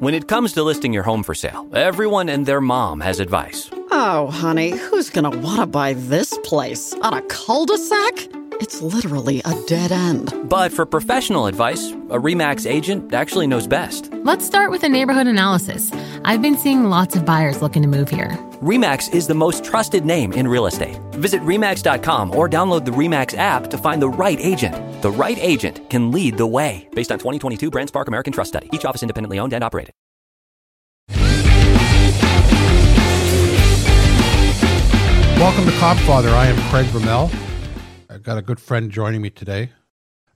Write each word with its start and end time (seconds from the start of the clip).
When 0.00 0.14
it 0.14 0.28
comes 0.28 0.54
to 0.54 0.62
listing 0.62 0.94
your 0.94 1.02
home 1.02 1.22
for 1.22 1.34
sale, 1.34 1.68
everyone 1.74 2.30
and 2.30 2.46
their 2.46 2.62
mom 2.62 3.00
has 3.00 3.20
advice. 3.20 3.68
Oh, 3.90 4.30
honey, 4.30 4.70
who's 4.70 5.10
going 5.10 5.30
to 5.30 5.38
want 5.40 5.60
to 5.60 5.66
buy 5.66 5.92
this 5.92 6.38
place? 6.42 6.94
On 7.02 7.12
a 7.12 7.20
cul-de-sac? 7.20 8.30
It's 8.60 8.80
literally 8.82 9.40
a 9.44 9.54
dead 9.66 9.92
end. 9.92 10.32
But 10.48 10.72
for 10.72 10.84
professional 10.86 11.46
advice, 11.46 11.90
a 12.10 12.18
REMAX 12.18 12.70
agent 12.70 13.12
actually 13.14 13.46
knows 13.46 13.66
best. 13.66 14.12
Let's 14.12 14.44
start 14.44 14.70
with 14.70 14.84
a 14.84 14.88
neighborhood 14.88 15.26
analysis. 15.26 15.90
I've 16.24 16.42
been 16.42 16.58
seeing 16.58 16.84
lots 16.84 17.16
of 17.16 17.24
buyers 17.24 17.62
looking 17.62 17.82
to 17.82 17.88
move 17.88 18.10
here. 18.10 18.38
REMAX 18.62 19.14
is 19.14 19.26
the 19.26 19.34
most 19.34 19.64
trusted 19.64 20.04
name 20.04 20.32
in 20.34 20.46
real 20.46 20.66
estate. 20.66 20.98
Visit 21.12 21.40
REMAX.com 21.42 22.36
or 22.36 22.48
download 22.48 22.84
the 22.84 22.90
REMAX 22.90 23.36
app 23.36 23.68
to 23.70 23.78
find 23.78 24.02
the 24.02 24.08
right 24.10 24.38
agent. 24.38 24.74
The 25.00 25.10
right 25.10 25.38
agent 25.40 25.88
can 25.88 26.10
lead 26.10 26.36
the 26.36 26.46
way. 26.46 26.86
Based 26.94 27.10
on 27.10 27.18
2022 27.18 27.70
BrandSpark 27.70 28.08
American 28.08 28.32
Trust 28.34 28.48
Study. 28.48 28.68
Each 28.74 28.84
office 28.84 29.02
independently 29.02 29.38
owned 29.38 29.54
and 29.54 29.64
operated. 29.64 29.94
Welcome 35.50 35.66
to 35.66 35.78
Copfather. 35.78 36.32
I 36.32 36.46
am 36.46 36.56
Craig 36.70 36.86
Bromell. 36.92 37.28
I've 38.08 38.22
got 38.22 38.38
a 38.38 38.42
good 38.42 38.60
friend 38.60 38.88
joining 38.88 39.20
me 39.20 39.30
today, 39.30 39.72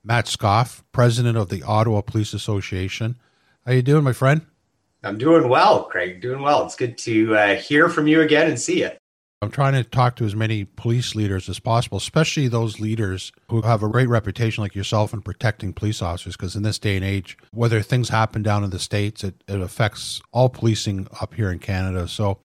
Matt 0.02 0.26
Skof, 0.26 0.82
president 0.90 1.38
of 1.38 1.50
the 1.50 1.62
Ottawa 1.62 2.00
Police 2.00 2.34
Association. 2.34 3.14
How 3.64 3.74
you 3.74 3.82
doing, 3.82 4.02
my 4.02 4.12
friend? 4.12 4.44
I'm 5.04 5.16
doing 5.16 5.48
well, 5.48 5.84
Craig. 5.84 6.20
Doing 6.20 6.42
well. 6.42 6.66
It's 6.66 6.74
good 6.74 6.98
to 6.98 7.36
uh, 7.36 7.54
hear 7.54 7.88
from 7.88 8.08
you 8.08 8.22
again 8.22 8.48
and 8.48 8.58
see 8.60 8.80
you. 8.80 8.90
I'm 9.40 9.52
trying 9.52 9.74
to 9.74 9.84
talk 9.84 10.16
to 10.16 10.24
as 10.24 10.34
many 10.34 10.64
police 10.64 11.14
leaders 11.14 11.48
as 11.48 11.60
possible, 11.60 11.98
especially 11.98 12.48
those 12.48 12.80
leaders 12.80 13.30
who 13.50 13.60
have 13.62 13.84
a 13.84 13.88
great 13.88 14.08
reputation 14.08 14.62
like 14.62 14.74
yourself 14.74 15.14
in 15.14 15.22
protecting 15.22 15.72
police 15.72 16.02
officers. 16.02 16.36
Because 16.36 16.56
in 16.56 16.64
this 16.64 16.80
day 16.80 16.96
and 16.96 17.04
age, 17.04 17.38
whether 17.52 17.82
things 17.82 18.08
happen 18.08 18.42
down 18.42 18.64
in 18.64 18.70
the 18.70 18.80
States, 18.80 19.22
it, 19.22 19.44
it 19.46 19.60
affects 19.60 20.20
all 20.32 20.48
policing 20.48 21.06
up 21.20 21.34
here 21.34 21.52
in 21.52 21.60
Canada. 21.60 22.08
So, 22.08 22.40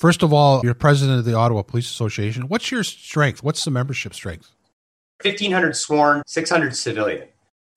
first 0.00 0.22
of 0.22 0.32
all, 0.32 0.60
you're 0.64 0.74
president 0.74 1.18
of 1.18 1.24
the 1.24 1.34
Ottawa 1.34 1.62
Police 1.62 1.86
Association. 1.86 2.48
What's 2.48 2.70
your 2.70 2.82
strength? 2.82 3.42
What's 3.42 3.64
the 3.64 3.70
membership 3.70 4.14
strength? 4.14 4.50
1,500 5.22 5.76
sworn, 5.76 6.22
600 6.26 6.74
civilian. 6.74 7.28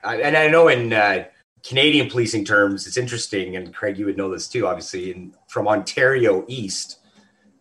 Uh, 0.04 0.18
and 0.24 0.38
I 0.38 0.48
know 0.48 0.70
in 0.70 0.94
uh, 0.94 1.26
Canadian 1.64 2.10
policing 2.10 2.46
terms, 2.46 2.88
it's 2.88 2.98
interesting, 2.98 3.58
and 3.58 3.74
Craig, 3.74 3.98
you 3.98 4.06
would 4.06 4.18
know 4.18 4.32
this 4.32 4.48
too, 4.48 4.66
obviously, 4.66 5.12
in, 5.12 5.36
from 5.48 5.68
Ontario 5.68 6.46
East 6.48 7.00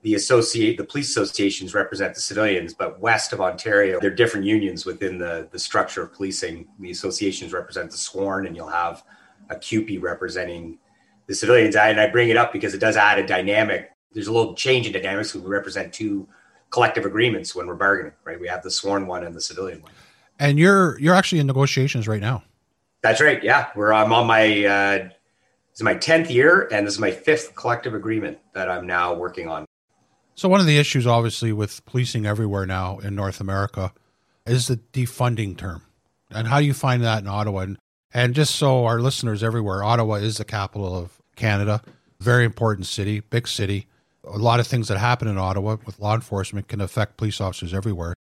the 0.03 0.15
associate 0.15 0.77
the 0.77 0.85
police 0.85 1.09
associations 1.11 1.75
represent 1.75 2.15
the 2.15 2.21
civilians 2.21 2.75
but 2.75 3.01
west 3.01 3.33
of 3.33 3.41
ontario 3.41 3.99
there 4.01 4.11
are 4.11 4.15
different 4.15 4.45
unions 4.45 4.85
within 4.85 5.17
the 5.17 5.49
the 5.53 5.59
structure 5.59 6.03
of 6.03 6.13
policing 6.13 6.67
the 6.81 6.91
associations 6.91 7.53
represent 7.53 7.91
the 7.91 7.97
sworn 7.97 8.47
and 8.47 8.57
you'll 8.57 8.69
have 8.69 9.03
a 9.51 9.57
CUPE 9.57 9.99
representing 10.03 10.79
the 11.27 11.35
civilians 11.35 11.77
and 11.77 12.01
i 12.01 12.09
bring 12.09 12.29
it 12.29 12.37
up 12.37 12.53
because 12.53 12.75
it 12.75 12.79
does 12.79 12.97
add 12.97 13.19
a 13.19 13.27
dynamic 13.27 13.92
there's 14.15 14.27
a 14.27 14.33
little 14.33 14.55
change 14.55 14.87
in 14.87 14.93
dynamics 14.93 15.35
we 15.35 15.41
represent 15.41 15.93
two 15.93 16.27
collective 16.71 17.05
agreements 17.05 17.55
when 17.55 17.67
we're 17.67 17.75
bargaining 17.75 18.13
right 18.25 18.41
we 18.41 18.49
have 18.49 18.63
the 18.63 18.71
sworn 18.71 19.07
one 19.07 19.25
and 19.25 19.35
the 19.35 19.41
civilian 19.41 19.81
one 19.83 19.93
and 20.39 20.59
you're 20.59 20.99
you're 20.99 21.15
actually 21.15 21.41
in 21.41 21.47
negotiations 21.47 22.09
right 22.09 22.21
now 22.21 22.43
that's 23.03 23.21
right 23.21 23.43
yeah 23.43 23.69
we're 23.75 23.93
i'm 23.93 24.13
on 24.13 24.27
my 24.27 24.65
uh 24.65 24.99
this 24.99 25.79
is 25.79 25.83
my 25.83 25.95
10th 25.95 26.31
year 26.31 26.69
and 26.73 26.87
this 26.87 26.95
is 26.95 27.01
my 27.01 27.11
fifth 27.11 27.55
collective 27.55 27.95
agreement 27.95 28.39
that 28.55 28.71
i'm 28.71 28.87
now 28.87 29.15
working 29.15 29.49
on 29.49 29.67
so, 30.35 30.49
one 30.49 30.61
of 30.61 30.67
the 30.67 30.79
issues, 30.79 31.07
obviously, 31.07 31.53
with 31.53 31.85
policing 31.85 32.25
everywhere 32.25 32.65
now 32.65 32.99
in 32.99 33.15
North 33.15 33.41
America 33.41 33.93
is 34.47 34.69
the 34.69 34.79
defunding 34.93 35.57
term. 35.57 35.83
And 36.31 36.49
how 36.49 36.59
do 36.59 36.65
you 36.65 36.75
find 36.75 37.03
that 37.05 37.23
in 37.23 37.29
Ottawa? 37.29 37.61
And, 37.61 37.79
and 38.15 38.35
just 38.35 38.55
so 38.55 38.87
our 38.87 39.01
listeners 39.01 39.43
everywhere, 39.43 39.85
Ottawa 39.85 40.15
is 40.15 40.39
the 40.39 40.45
capital 40.45 40.97
of 40.97 41.21
Canada, 41.37 41.83
very 42.19 42.45
important 42.45 42.87
city, 42.87 43.21
big 43.21 43.47
city. 43.47 43.87
A 44.25 44.39
lot 44.39 44.61
of 44.61 44.67
things 44.67 44.89
that 44.89 44.99
happen 44.99 45.29
in 45.29 45.39
Ottawa 45.39 45.77
with 45.85 45.99
law 45.99 46.15
enforcement 46.15 46.69
can 46.69 46.81
affect 46.81 47.17
police 47.17 47.41
officers 47.41 47.75
everywhere. 47.75 48.15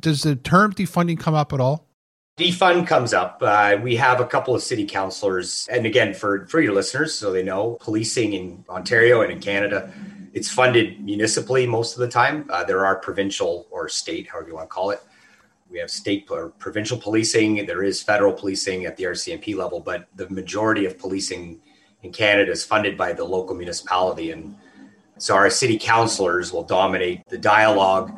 Does 0.00 0.22
the 0.22 0.36
term 0.36 0.74
defunding 0.74 1.18
come 1.18 1.34
up 1.34 1.52
at 1.52 1.60
all? 1.60 1.86
Defund 2.38 2.86
comes 2.86 3.14
up. 3.14 3.38
Uh, 3.42 3.78
we 3.82 3.96
have 3.96 4.20
a 4.20 4.26
couple 4.26 4.54
of 4.54 4.62
city 4.62 4.86
councilors, 4.86 5.66
and 5.72 5.86
again, 5.86 6.14
for 6.14 6.46
for 6.46 6.60
your 6.60 6.72
listeners, 6.72 7.12
so 7.12 7.32
they 7.32 7.42
know, 7.42 7.78
policing 7.80 8.32
in 8.32 8.64
Ontario 8.68 9.22
and 9.22 9.32
in 9.32 9.40
Canada 9.40 9.92
it's 10.38 10.50
funded 10.50 11.00
municipally 11.00 11.66
most 11.66 11.94
of 11.94 12.00
the 12.00 12.08
time. 12.08 12.46
Uh, 12.50 12.64
there 12.64 12.84
are 12.86 12.96
provincial 12.96 13.66
or 13.70 13.88
state, 13.88 14.28
however 14.28 14.48
you 14.48 14.54
want 14.54 14.68
to 14.68 14.72
call 14.72 14.90
it. 14.90 15.02
We 15.70 15.78
have 15.80 15.90
state 15.90 16.28
or 16.30 16.50
provincial 16.50 16.96
policing. 16.96 17.66
There 17.66 17.82
is 17.82 18.02
federal 18.02 18.32
policing 18.32 18.86
at 18.86 18.96
the 18.96 19.04
RCMP 19.04 19.56
level, 19.56 19.80
but 19.80 20.08
the 20.16 20.28
majority 20.30 20.86
of 20.86 20.98
policing 20.98 21.60
in 22.02 22.12
Canada 22.12 22.52
is 22.52 22.64
funded 22.64 22.96
by 22.96 23.12
the 23.12 23.24
local 23.24 23.54
municipality. 23.54 24.30
And 24.30 24.54
so 25.18 25.34
our 25.34 25.50
city 25.50 25.78
councilors 25.78 26.52
will 26.52 26.62
dominate 26.62 27.28
the 27.28 27.38
dialogue 27.38 28.12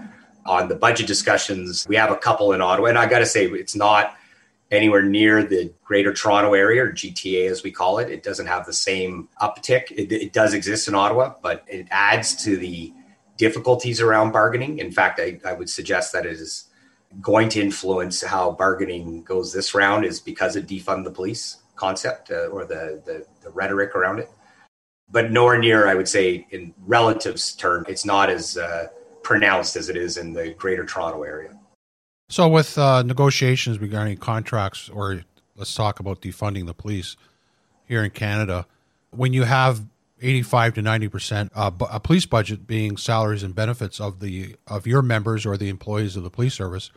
on 0.46 0.68
the 0.68 0.74
budget 0.74 1.06
discussions. 1.06 1.86
We 1.88 1.96
have 1.96 2.10
a 2.10 2.16
couple 2.16 2.52
in 2.52 2.60
Ottawa, 2.60 2.88
and 2.88 2.98
I 2.98 3.06
got 3.06 3.20
to 3.20 3.26
say, 3.26 3.46
it's 3.46 3.76
not 3.76 4.16
anywhere 4.70 5.02
near 5.02 5.42
the 5.42 5.72
greater 5.84 6.12
Toronto 6.12 6.54
area 6.54 6.84
or 6.84 6.92
GTA 6.92 7.50
as 7.50 7.62
we 7.62 7.70
call 7.70 7.98
it. 7.98 8.10
It 8.10 8.22
doesn't 8.22 8.46
have 8.46 8.66
the 8.66 8.72
same 8.72 9.28
uptick. 9.40 9.90
It, 9.90 10.12
it, 10.12 10.32
does 10.32 10.54
exist 10.54 10.86
in 10.86 10.94
Ottawa, 10.94 11.34
but 11.42 11.64
it 11.66 11.88
adds 11.90 12.36
to 12.44 12.56
the 12.56 12.92
difficulties 13.36 14.00
around 14.00 14.32
bargaining. 14.32 14.78
In 14.78 14.92
fact, 14.92 15.18
I, 15.18 15.40
I 15.44 15.54
would 15.54 15.68
suggest 15.68 16.12
that 16.12 16.24
it 16.24 16.32
is 16.32 16.66
going 17.20 17.48
to 17.48 17.60
influence 17.60 18.22
how 18.22 18.52
bargaining 18.52 19.22
goes 19.24 19.52
this 19.52 19.74
round 19.74 20.04
is 20.04 20.20
because 20.20 20.54
of 20.54 20.66
defund 20.66 21.02
the 21.02 21.10
police 21.10 21.56
concept 21.74 22.30
uh, 22.30 22.46
or 22.46 22.64
the, 22.64 23.02
the, 23.04 23.26
the 23.42 23.50
rhetoric 23.50 23.96
around 23.96 24.20
it. 24.20 24.30
But 25.12 25.32
nowhere 25.32 25.58
near, 25.58 25.88
I 25.88 25.94
would 25.94 26.08
say, 26.08 26.46
in 26.50 26.72
relative 26.86 27.40
terms, 27.58 27.86
it's 27.88 28.04
not 28.04 28.30
as 28.30 28.56
uh, 28.56 28.88
pronounced 29.22 29.76
as 29.76 29.88
it 29.88 29.96
is 29.96 30.16
in 30.16 30.32
the 30.32 30.54
greater 30.54 30.84
Toronto 30.84 31.22
area. 31.22 31.58
So, 32.28 32.48
with 32.48 32.78
uh, 32.78 33.02
negotiations 33.02 33.80
regarding 33.80 34.18
contracts, 34.18 34.88
or 34.88 35.24
let's 35.56 35.74
talk 35.74 35.98
about 35.98 36.22
defunding 36.22 36.66
the 36.66 36.74
police 36.74 37.16
here 37.86 38.04
in 38.04 38.10
Canada, 38.10 38.66
when 39.10 39.32
you 39.32 39.42
have 39.42 39.84
85 40.22 40.74
to 40.74 40.82
90 40.82 41.08
percent 41.08 41.52
uh, 41.54 41.70
a 41.90 41.98
police 41.98 42.26
budget 42.26 42.66
being 42.66 42.96
salaries 42.96 43.42
and 43.42 43.54
benefits 43.54 44.00
of 44.00 44.20
the 44.20 44.54
of 44.66 44.86
your 44.86 45.02
members 45.02 45.44
or 45.46 45.56
the 45.56 45.68
employees 45.68 46.16
of 46.16 46.22
the 46.22 46.30
police 46.30 46.54
service, 46.54 46.90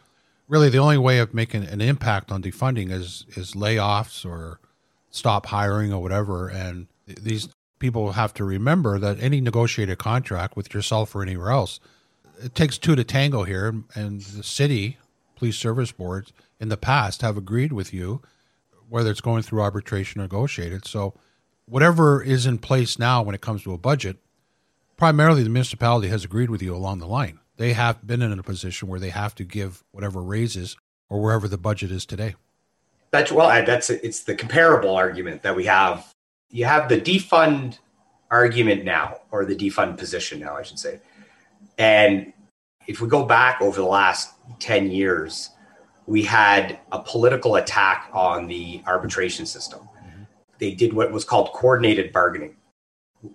really 0.47 0.69
the 0.69 0.77
only 0.77 0.97
way 0.97 1.19
of 1.19 1.33
making 1.33 1.63
an 1.63 1.81
impact 1.81 2.31
on 2.31 2.41
defunding 2.41 2.91
is 2.91 3.25
is 3.35 3.53
layoffs 3.53 4.25
or 4.25 4.59
stop 5.09 5.47
hiring 5.47 5.93
or 5.93 6.01
whatever. 6.01 6.47
And 6.47 6.87
these 7.07 7.49
people 7.83 8.13
have 8.13 8.33
to 8.33 8.45
remember 8.45 8.97
that 8.97 9.19
any 9.19 9.41
negotiated 9.41 9.97
contract 9.97 10.55
with 10.55 10.73
yourself 10.73 11.13
or 11.13 11.21
anywhere 11.21 11.51
else, 11.51 11.81
it 12.41 12.55
takes 12.55 12.77
two 12.77 12.95
to 12.95 13.03
tango 13.03 13.43
here, 13.43 13.75
and 13.93 14.21
the 14.21 14.41
city 14.41 14.97
police 15.35 15.57
service 15.57 15.91
boards 15.91 16.31
in 16.61 16.69
the 16.69 16.77
past 16.77 17.21
have 17.21 17.35
agreed 17.35 17.73
with 17.73 17.93
you, 17.93 18.21
whether 18.87 19.11
it's 19.11 19.19
going 19.19 19.43
through 19.43 19.61
arbitration 19.61 20.21
or 20.21 20.23
negotiated. 20.23 20.85
So, 20.85 21.13
whatever 21.65 22.23
is 22.23 22.45
in 22.45 22.57
place 22.57 22.97
now 22.97 23.21
when 23.21 23.35
it 23.35 23.41
comes 23.41 23.63
to 23.63 23.73
a 23.73 23.77
budget, 23.77 24.15
primarily 24.95 25.43
the 25.43 25.49
municipality 25.49 26.07
has 26.07 26.23
agreed 26.23 26.49
with 26.49 26.61
you 26.61 26.73
along 26.73 26.99
the 26.99 27.05
line. 27.05 27.39
They 27.57 27.73
have 27.73 28.07
been 28.07 28.21
in 28.21 28.39
a 28.39 28.43
position 28.43 28.87
where 28.87 28.99
they 29.01 29.09
have 29.09 29.35
to 29.35 29.43
give 29.43 29.83
whatever 29.91 30.21
raises 30.21 30.77
or 31.09 31.21
wherever 31.21 31.49
the 31.49 31.57
budget 31.57 31.91
is 31.91 32.05
today. 32.05 32.35
That's 33.11 33.29
well, 33.29 33.49
that's 33.65 33.89
it's 33.89 34.21
the 34.21 34.35
comparable 34.35 34.95
argument 34.95 35.43
that 35.43 35.57
we 35.57 35.65
have. 35.65 36.12
You 36.53 36.65
have 36.65 36.87
the 36.87 37.01
defund 37.01 37.79
argument 38.29 38.85
now, 38.85 39.21
or 39.31 39.43
the 39.43 39.55
defund 39.55 39.97
position 39.97 40.39
now, 40.39 40.55
I 40.55 40.61
should 40.61 40.77
say. 40.77 40.99
And 41.79 42.31
if 42.87 43.01
we 43.01 43.07
go 43.07 43.25
back 43.25 43.59
over 43.59 43.81
the 43.81 43.87
last 43.87 44.35
10 44.59 44.91
years, 44.91 45.49
we 46.05 46.21
had 46.21 46.79
a 46.91 46.99
political 46.99 47.55
attack 47.55 48.07
on 48.13 48.47
the 48.47 48.83
arbitration 48.85 49.47
system. 49.47 49.79
Mm-hmm. 49.79 50.23
They 50.59 50.75
did 50.75 50.93
what 50.93 51.11
was 51.11 51.25
called 51.25 51.51
coordinated 51.53 52.13
bargaining. 52.13 52.55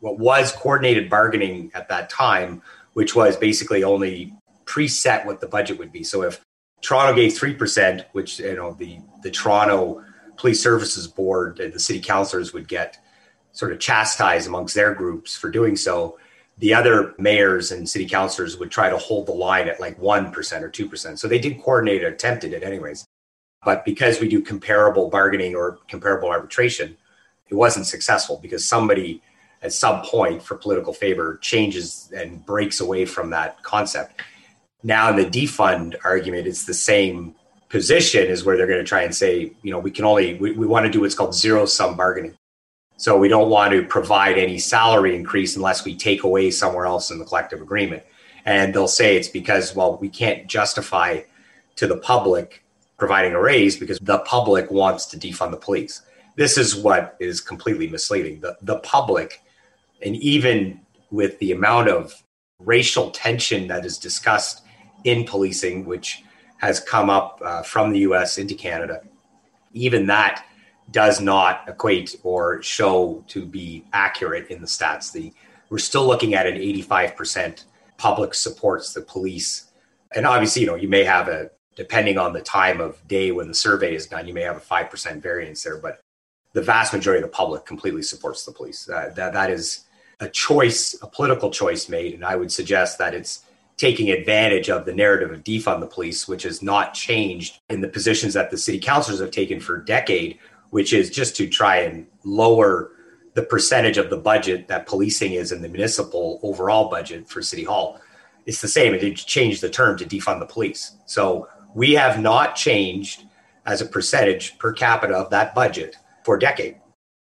What 0.00 0.20
was 0.20 0.52
coordinated 0.52 1.10
bargaining 1.10 1.72
at 1.74 1.88
that 1.88 2.08
time, 2.08 2.62
which 2.92 3.16
was 3.16 3.36
basically 3.36 3.82
only 3.82 4.32
preset 4.64 5.26
what 5.26 5.40
the 5.40 5.48
budget 5.48 5.76
would 5.78 5.90
be. 5.90 6.04
So 6.04 6.22
if 6.22 6.40
Toronto 6.82 7.16
gave 7.16 7.32
3%, 7.32 8.04
which 8.12 8.38
you 8.38 8.54
know 8.54 8.74
the 8.74 9.00
the 9.22 9.30
Toronto 9.30 10.04
Police 10.36 10.62
Services 10.62 11.08
Board 11.08 11.58
and 11.58 11.72
the 11.72 11.80
city 11.80 12.00
councilors 12.00 12.52
would 12.52 12.68
get 12.68 12.98
sort 13.52 13.72
of 13.72 13.78
chastised 13.78 14.46
amongst 14.46 14.74
their 14.74 14.94
groups 14.94 15.36
for 15.36 15.50
doing 15.50 15.76
so, 15.76 16.18
the 16.58 16.74
other 16.74 17.14
mayors 17.18 17.70
and 17.70 17.88
city 17.88 18.06
councilors 18.06 18.58
would 18.58 18.70
try 18.70 18.90
to 18.90 18.98
hold 18.98 19.26
the 19.26 19.32
line 19.32 19.68
at 19.68 19.80
like 19.80 19.98
1% 20.00 20.62
or 20.62 20.70
2%. 20.70 21.18
So 21.18 21.28
they 21.28 21.38
did 21.38 21.62
coordinate 21.62 22.02
or 22.02 22.08
attempted 22.08 22.52
it 22.52 22.62
anyways. 22.62 23.04
But 23.64 23.84
because 23.84 24.20
we 24.20 24.28
do 24.28 24.40
comparable 24.42 25.08
bargaining 25.08 25.54
or 25.54 25.78
comparable 25.88 26.28
arbitration, 26.28 26.96
it 27.48 27.54
wasn't 27.54 27.86
successful 27.86 28.38
because 28.42 28.66
somebody 28.66 29.22
at 29.62 29.72
some 29.72 30.02
point 30.02 30.42
for 30.42 30.56
political 30.56 30.92
favor 30.92 31.38
changes 31.42 32.10
and 32.14 32.44
breaks 32.44 32.80
away 32.80 33.04
from 33.04 33.30
that 33.30 33.62
concept. 33.62 34.20
Now 34.82 35.10
in 35.10 35.16
the 35.16 35.24
defund 35.24 35.96
argument, 36.04 36.46
it's 36.46 36.64
the 36.64 36.74
same 36.74 37.34
position 37.68 38.26
is 38.26 38.44
where 38.44 38.56
they're 38.56 38.66
going 38.66 38.78
to 38.78 38.84
try 38.84 39.02
and 39.02 39.14
say, 39.14 39.52
you 39.62 39.70
know, 39.70 39.78
we 39.78 39.90
can 39.90 40.04
only, 40.04 40.34
we, 40.34 40.52
we 40.52 40.66
want 40.66 40.86
to 40.86 40.92
do 40.92 41.00
what's 41.00 41.14
called 41.14 41.34
zero 41.34 41.66
sum 41.66 41.96
bargaining. 41.96 42.36
So 42.98 43.16
we 43.16 43.28
don't 43.28 43.48
want 43.48 43.72
to 43.72 43.84
provide 43.84 44.38
any 44.38 44.58
salary 44.58 45.14
increase 45.14 45.54
unless 45.54 45.84
we 45.84 45.94
take 45.94 46.24
away 46.24 46.50
somewhere 46.50 46.84
else 46.84 47.12
in 47.12 47.20
the 47.20 47.24
collective 47.24 47.62
agreement. 47.62 48.02
And 48.44 48.74
they'll 48.74 48.88
say 48.88 49.16
it's 49.16 49.28
because, 49.28 49.74
well, 49.74 49.96
we 49.98 50.08
can't 50.08 50.48
justify 50.48 51.20
to 51.76 51.86
the 51.86 51.96
public 51.96 52.64
providing 52.98 53.34
a 53.34 53.40
raise 53.40 53.76
because 53.76 54.00
the 54.00 54.18
public 54.18 54.68
wants 54.72 55.06
to 55.06 55.16
defund 55.16 55.52
the 55.52 55.56
police. 55.56 56.02
This 56.34 56.58
is 56.58 56.74
what 56.74 57.16
is 57.20 57.40
completely 57.40 57.86
misleading. 57.86 58.40
The, 58.40 58.58
the 58.62 58.80
public, 58.80 59.42
and 60.02 60.16
even 60.16 60.80
with 61.12 61.38
the 61.38 61.52
amount 61.52 61.88
of 61.90 62.20
racial 62.58 63.12
tension 63.12 63.68
that 63.68 63.86
is 63.86 63.96
discussed 63.96 64.64
in 65.04 65.24
policing, 65.24 65.84
which 65.84 66.24
has 66.56 66.80
come 66.80 67.08
up 67.10 67.40
uh, 67.44 67.62
from 67.62 67.92
the 67.92 68.00
US 68.00 68.38
into 68.38 68.56
Canada, 68.56 69.02
even 69.72 70.06
that 70.06 70.44
does 70.90 71.20
not 71.20 71.64
equate 71.68 72.16
or 72.22 72.62
show 72.62 73.24
to 73.28 73.44
be 73.44 73.84
accurate 73.92 74.48
in 74.48 74.60
the 74.60 74.66
stats. 74.66 75.12
The 75.12 75.32
we're 75.70 75.78
still 75.78 76.06
looking 76.06 76.34
at 76.34 76.46
an 76.46 76.56
85% 76.56 77.64
public 77.98 78.32
supports 78.32 78.94
the 78.94 79.02
police. 79.02 79.70
And 80.14 80.26
obviously, 80.26 80.62
you 80.62 80.68
know, 80.68 80.76
you 80.76 80.88
may 80.88 81.04
have 81.04 81.28
a 81.28 81.50
depending 81.76 82.18
on 82.18 82.32
the 82.32 82.40
time 82.40 82.80
of 82.80 83.06
day 83.06 83.30
when 83.30 83.46
the 83.46 83.54
survey 83.54 83.94
is 83.94 84.06
done, 84.06 84.26
you 84.26 84.34
may 84.34 84.42
have 84.42 84.56
a 84.56 84.60
5% 84.60 85.22
variance 85.22 85.62
there, 85.62 85.76
but 85.76 86.00
the 86.52 86.60
vast 86.60 86.92
majority 86.92 87.22
of 87.22 87.30
the 87.30 87.36
public 87.36 87.64
completely 87.64 88.02
supports 88.02 88.44
the 88.44 88.50
police. 88.50 88.88
Uh, 88.88 89.12
that 89.14 89.32
that 89.32 89.48
is 89.48 89.84
a 90.18 90.28
choice, 90.28 90.96
a 91.02 91.06
political 91.06 91.50
choice 91.50 91.88
made, 91.88 92.14
and 92.14 92.24
I 92.24 92.34
would 92.34 92.50
suggest 92.50 92.98
that 92.98 93.14
it's 93.14 93.44
taking 93.76 94.10
advantage 94.10 94.68
of 94.68 94.86
the 94.86 94.92
narrative 94.92 95.30
of 95.30 95.44
defund 95.44 95.78
the 95.78 95.86
police, 95.86 96.26
which 96.26 96.42
has 96.42 96.62
not 96.62 96.94
changed 96.94 97.60
in 97.68 97.80
the 97.80 97.86
positions 97.86 98.34
that 98.34 98.50
the 98.50 98.58
city 98.58 98.80
councilors 98.80 99.20
have 99.20 99.30
taken 99.30 99.60
for 99.60 99.76
a 99.76 99.84
decade, 99.84 100.38
which 100.70 100.92
is 100.92 101.10
just 101.10 101.36
to 101.36 101.48
try 101.48 101.78
and 101.78 102.06
lower 102.24 102.92
the 103.34 103.42
percentage 103.42 103.98
of 103.98 104.10
the 104.10 104.16
budget 104.16 104.68
that 104.68 104.86
policing 104.86 105.32
is 105.32 105.52
in 105.52 105.62
the 105.62 105.68
municipal 105.68 106.40
overall 106.42 106.88
budget 106.88 107.28
for 107.28 107.40
city 107.40 107.64
hall. 107.64 108.00
It's 108.46 108.60
the 108.60 108.68
same. 108.68 108.94
It 108.94 109.16
changed 109.16 109.60
the 109.60 109.70
term 109.70 109.96
to 109.98 110.04
defund 110.04 110.40
the 110.40 110.46
police. 110.46 110.96
So 111.06 111.48
we 111.74 111.92
have 111.92 112.20
not 112.20 112.56
changed 112.56 113.24
as 113.66 113.80
a 113.80 113.86
percentage 113.86 114.58
per 114.58 114.72
capita 114.72 115.14
of 115.14 115.30
that 115.30 115.54
budget 115.54 115.96
for 116.24 116.36
a 116.36 116.40
decade. 116.40 116.80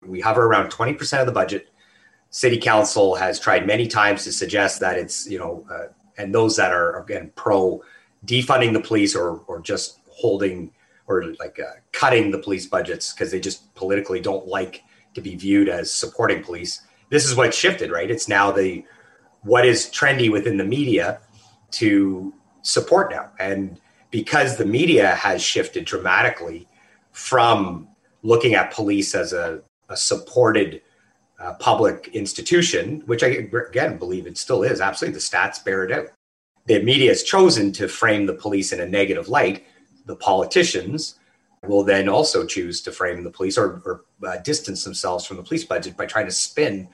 We 0.05 0.21
hover 0.21 0.45
around 0.45 0.71
20% 0.71 1.21
of 1.21 1.27
the 1.27 1.33
budget. 1.33 1.69
City 2.31 2.59
council 2.59 3.15
has 3.15 3.39
tried 3.39 3.67
many 3.67 3.87
times 3.87 4.25
to 4.25 4.33
suggest 4.33 4.81
that 4.81 4.99
it's, 4.99 5.29
you 5.29 5.39
know, 5.39 5.65
uh, 5.71 5.93
and 6.19 6.35
those 6.35 6.57
that 6.57 6.73
are 6.73 7.01
again 7.01 7.33
pro 7.37 7.83
defunding 8.27 8.73
the 8.73 8.81
police 8.81 9.15
or 9.15 9.43
or 9.47 9.61
just 9.61 10.01
holding 10.11 10.71
or 11.19 11.35
like 11.39 11.59
uh, 11.61 11.73
cutting 11.93 12.31
the 12.31 12.39
police 12.39 12.67
budgets 12.67 13.13
because 13.13 13.31
they 13.31 13.41
just 13.41 13.75
politically 13.75 14.21
don't 14.21 14.47
like 14.47 14.83
to 15.15 15.21
be 15.21 15.35
viewed 15.37 15.69
as 15.69 15.93
supporting 15.93 16.43
police. 16.43 16.83
This 17.11 17.27
is 17.27 17.37
what 17.37 17.55
shifted, 17.55 17.91
right? 17.91 18.11
It's 18.11 18.29
now 18.29 18.51
the 18.51 18.85
what 19.43 19.67
is 19.67 19.87
trendy 19.87 20.31
within 20.31 20.57
the 20.57 20.65
media 20.65 21.21
to 21.73 22.33
support 22.63 23.11
now. 23.11 23.31
And 23.39 23.81
because 24.11 24.57
the 24.57 24.65
media 24.65 25.15
has 25.15 25.43
shifted 25.43 25.85
dramatically 25.85 26.69
from 27.13 27.89
looking 28.23 28.55
at 28.55 28.73
police 28.73 29.15
as 29.15 29.33
a, 29.33 29.63
a 29.89 29.97
supported 29.97 30.83
uh, 31.43 31.55
public 31.55 32.09
institution, 32.13 33.03
which 33.07 33.23
I 33.23 33.27
again 33.27 33.99
believe 33.99 34.27
it 34.27 34.39
still 34.39 34.63
is. 34.63 34.81
Absolutely, 34.81 35.15
the 35.15 35.21
stats 35.21 35.63
bear 35.65 35.85
it 35.85 35.91
out. 35.91 36.07
The 36.67 36.81
media 36.83 37.11
has 37.11 37.25
chosen 37.25 37.73
to 37.73 37.89
frame 37.89 38.27
the 38.27 38.35
police 38.35 38.73
in 38.73 38.81
a 38.81 38.87
negative 38.87 39.29
light. 39.29 39.67
The 40.07 40.17
politicians 40.17 41.17
will 41.67 41.85
then 41.85 42.09
also 42.09 42.45
choose 42.45 42.81
to 42.83 42.93
frame 42.93 43.23
the 43.23 43.31
police 43.31 43.57
or, 43.57 43.83
or 43.85 44.05
uh, 44.27 44.39
distance 44.39 44.85
themselves 44.85 45.25
from 45.25 45.37
the 45.37 45.43
police 45.43 45.65
budget 45.65 45.97
by 45.97 46.07
trying 46.07 46.27
to 46.27 46.33
spin 46.33 46.89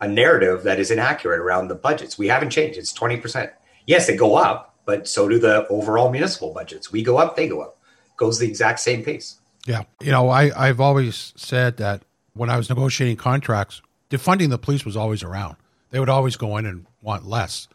a 0.00 0.08
narrative 0.08 0.62
that 0.62 0.78
is 0.78 0.90
inaccurate 0.90 1.40
around 1.40 1.68
the 1.68 1.74
budgets. 1.74 2.18
We 2.18 2.28
haven't 2.28 2.50
changed. 2.50 2.78
It's 2.78 2.92
20%. 2.92 3.50
Yes, 3.86 4.06
they 4.06 4.16
go 4.16 4.36
up, 4.36 4.74
but 4.84 5.08
so 5.08 5.28
do 5.28 5.38
the 5.38 5.66
overall 5.68 6.10
municipal 6.10 6.52
budgets. 6.52 6.92
We 6.92 7.02
go 7.02 7.18
up, 7.18 7.36
they 7.36 7.48
go 7.48 7.60
up. 7.60 7.78
Goes 8.16 8.38
the 8.38 8.46
exact 8.46 8.80
same 8.80 9.04
pace. 9.04 9.36
Yeah. 9.66 9.82
You 10.00 10.12
know, 10.12 10.30
I, 10.30 10.50
I've 10.68 10.80
always 10.80 11.34
said 11.36 11.76
that 11.78 12.02
when 12.34 12.50
I 12.50 12.56
was 12.56 12.68
negotiating 12.68 13.16
contracts, 13.16 13.82
defunding 14.10 14.50
the 14.50 14.58
police 14.58 14.84
was 14.84 14.96
always 14.96 15.22
around. 15.22 15.56
They 15.90 16.00
would 16.00 16.08
always 16.08 16.36
go 16.36 16.56
in 16.56 16.66
and 16.66 16.86
want 17.02 17.26
less. 17.26 17.68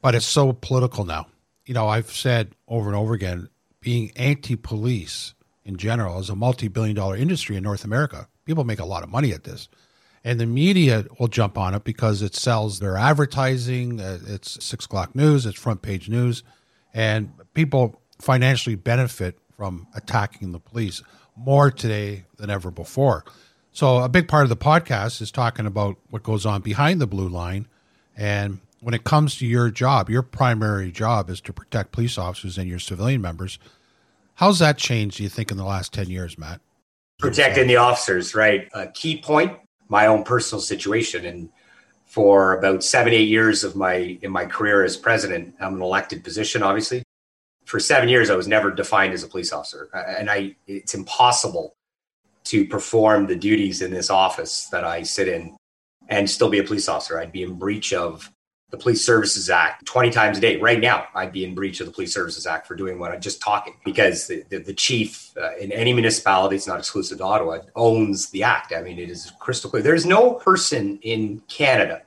But 0.00 0.14
it's 0.14 0.26
so 0.26 0.52
political 0.52 1.04
now. 1.04 1.28
You 1.64 1.74
know, 1.74 1.88
I've 1.88 2.10
said 2.10 2.54
over 2.68 2.88
and 2.88 2.96
over 2.96 3.14
again, 3.14 3.48
being 3.82 4.10
anti 4.16 4.56
police 4.56 5.34
in 5.64 5.76
general 5.76 6.18
is 6.18 6.30
a 6.30 6.36
multi 6.36 6.68
billion 6.68 6.96
dollar 6.96 7.16
industry 7.16 7.56
in 7.56 7.62
North 7.62 7.84
America. 7.84 8.28
People 8.46 8.64
make 8.64 8.78
a 8.78 8.84
lot 8.84 9.02
of 9.02 9.10
money 9.10 9.32
at 9.32 9.44
this. 9.44 9.68
And 10.24 10.38
the 10.38 10.46
media 10.46 11.04
will 11.18 11.28
jump 11.28 11.58
on 11.58 11.74
it 11.74 11.82
because 11.82 12.22
it 12.22 12.34
sells 12.34 12.78
their 12.78 12.96
advertising. 12.96 14.00
Uh, 14.00 14.20
it's 14.26 14.64
six 14.64 14.84
o'clock 14.84 15.14
news, 15.14 15.44
it's 15.44 15.58
front 15.58 15.82
page 15.82 16.08
news. 16.08 16.42
And 16.94 17.32
people 17.54 18.00
financially 18.20 18.76
benefit 18.76 19.38
from 19.56 19.88
attacking 19.94 20.52
the 20.52 20.60
police 20.60 21.02
more 21.36 21.70
today 21.70 22.24
than 22.36 22.50
ever 22.50 22.70
before. 22.70 23.24
So 23.72 23.98
a 23.98 24.08
big 24.08 24.28
part 24.28 24.44
of 24.44 24.48
the 24.48 24.56
podcast 24.56 25.20
is 25.20 25.30
talking 25.30 25.66
about 25.66 25.96
what 26.10 26.22
goes 26.22 26.46
on 26.46 26.60
behind 26.60 27.00
the 27.00 27.06
blue 27.06 27.28
line. 27.28 27.66
And 28.16 28.60
when 28.82 28.94
it 28.94 29.04
comes 29.04 29.36
to 29.36 29.46
your 29.46 29.70
job, 29.70 30.10
your 30.10 30.22
primary 30.22 30.90
job 30.90 31.30
is 31.30 31.40
to 31.40 31.52
protect 31.52 31.92
police 31.92 32.18
officers 32.18 32.58
and 32.58 32.68
your 32.68 32.80
civilian 32.80 33.20
members. 33.20 33.60
How's 34.34 34.58
that 34.58 34.76
changed, 34.76 35.18
do 35.18 35.22
you 35.22 35.28
think, 35.28 35.52
in 35.52 35.56
the 35.56 35.64
last 35.64 35.92
10 35.92 36.10
years, 36.10 36.36
Matt? 36.36 36.60
Protecting 37.20 37.68
the 37.68 37.76
officers, 37.76 38.34
right? 38.34 38.68
A 38.74 38.88
key 38.88 39.22
point, 39.22 39.56
my 39.88 40.06
own 40.06 40.24
personal 40.24 40.60
situation. 40.60 41.24
And 41.24 41.48
for 42.06 42.58
about 42.58 42.82
seven, 42.82 43.12
eight 43.12 43.28
years 43.28 43.62
of 43.62 43.76
my 43.76 44.18
in 44.20 44.32
my 44.32 44.46
career 44.46 44.82
as 44.82 44.96
president, 44.96 45.54
I'm 45.60 45.76
an 45.76 45.82
elected 45.82 46.24
position, 46.24 46.64
obviously. 46.64 47.04
For 47.64 47.78
seven 47.78 48.08
years, 48.08 48.30
I 48.30 48.34
was 48.34 48.48
never 48.48 48.72
defined 48.72 49.14
as 49.14 49.22
a 49.22 49.28
police 49.28 49.52
officer. 49.52 49.88
And 49.94 50.28
I 50.28 50.56
it's 50.66 50.94
impossible 50.94 51.72
to 52.44 52.66
perform 52.66 53.28
the 53.28 53.36
duties 53.36 53.80
in 53.80 53.92
this 53.92 54.10
office 54.10 54.66
that 54.72 54.82
I 54.82 55.04
sit 55.04 55.28
in 55.28 55.56
and 56.08 56.28
still 56.28 56.50
be 56.50 56.58
a 56.58 56.64
police 56.64 56.88
officer. 56.88 57.20
I'd 57.20 57.30
be 57.30 57.44
in 57.44 57.54
breach 57.54 57.92
of 57.92 58.28
the 58.72 58.78
Police 58.78 59.04
Services 59.04 59.50
Act 59.50 59.84
20 59.84 60.10
times 60.10 60.38
a 60.38 60.40
day. 60.40 60.56
Right 60.56 60.80
now, 60.80 61.06
I'd 61.14 61.30
be 61.30 61.44
in 61.44 61.54
breach 61.54 61.80
of 61.80 61.86
the 61.86 61.92
Police 61.92 62.12
Services 62.12 62.46
Act 62.46 62.66
for 62.66 62.74
doing 62.74 62.98
what 62.98 63.12
I'm 63.12 63.20
just 63.20 63.40
talking 63.40 63.74
because 63.84 64.26
the, 64.26 64.44
the, 64.48 64.58
the 64.58 64.72
chief 64.72 65.30
uh, 65.36 65.54
in 65.58 65.70
any 65.70 65.92
municipality, 65.92 66.56
it's 66.56 66.66
not 66.66 66.78
exclusive 66.78 67.18
to 67.18 67.24
Ottawa, 67.24 67.58
owns 67.76 68.30
the 68.30 68.42
act. 68.42 68.72
I 68.74 68.80
mean, 68.80 68.98
it 68.98 69.10
is 69.10 69.30
crystal 69.38 69.68
clear. 69.68 69.82
There's 69.82 70.06
no 70.06 70.32
person 70.32 70.98
in 71.02 71.42
Canada 71.48 72.02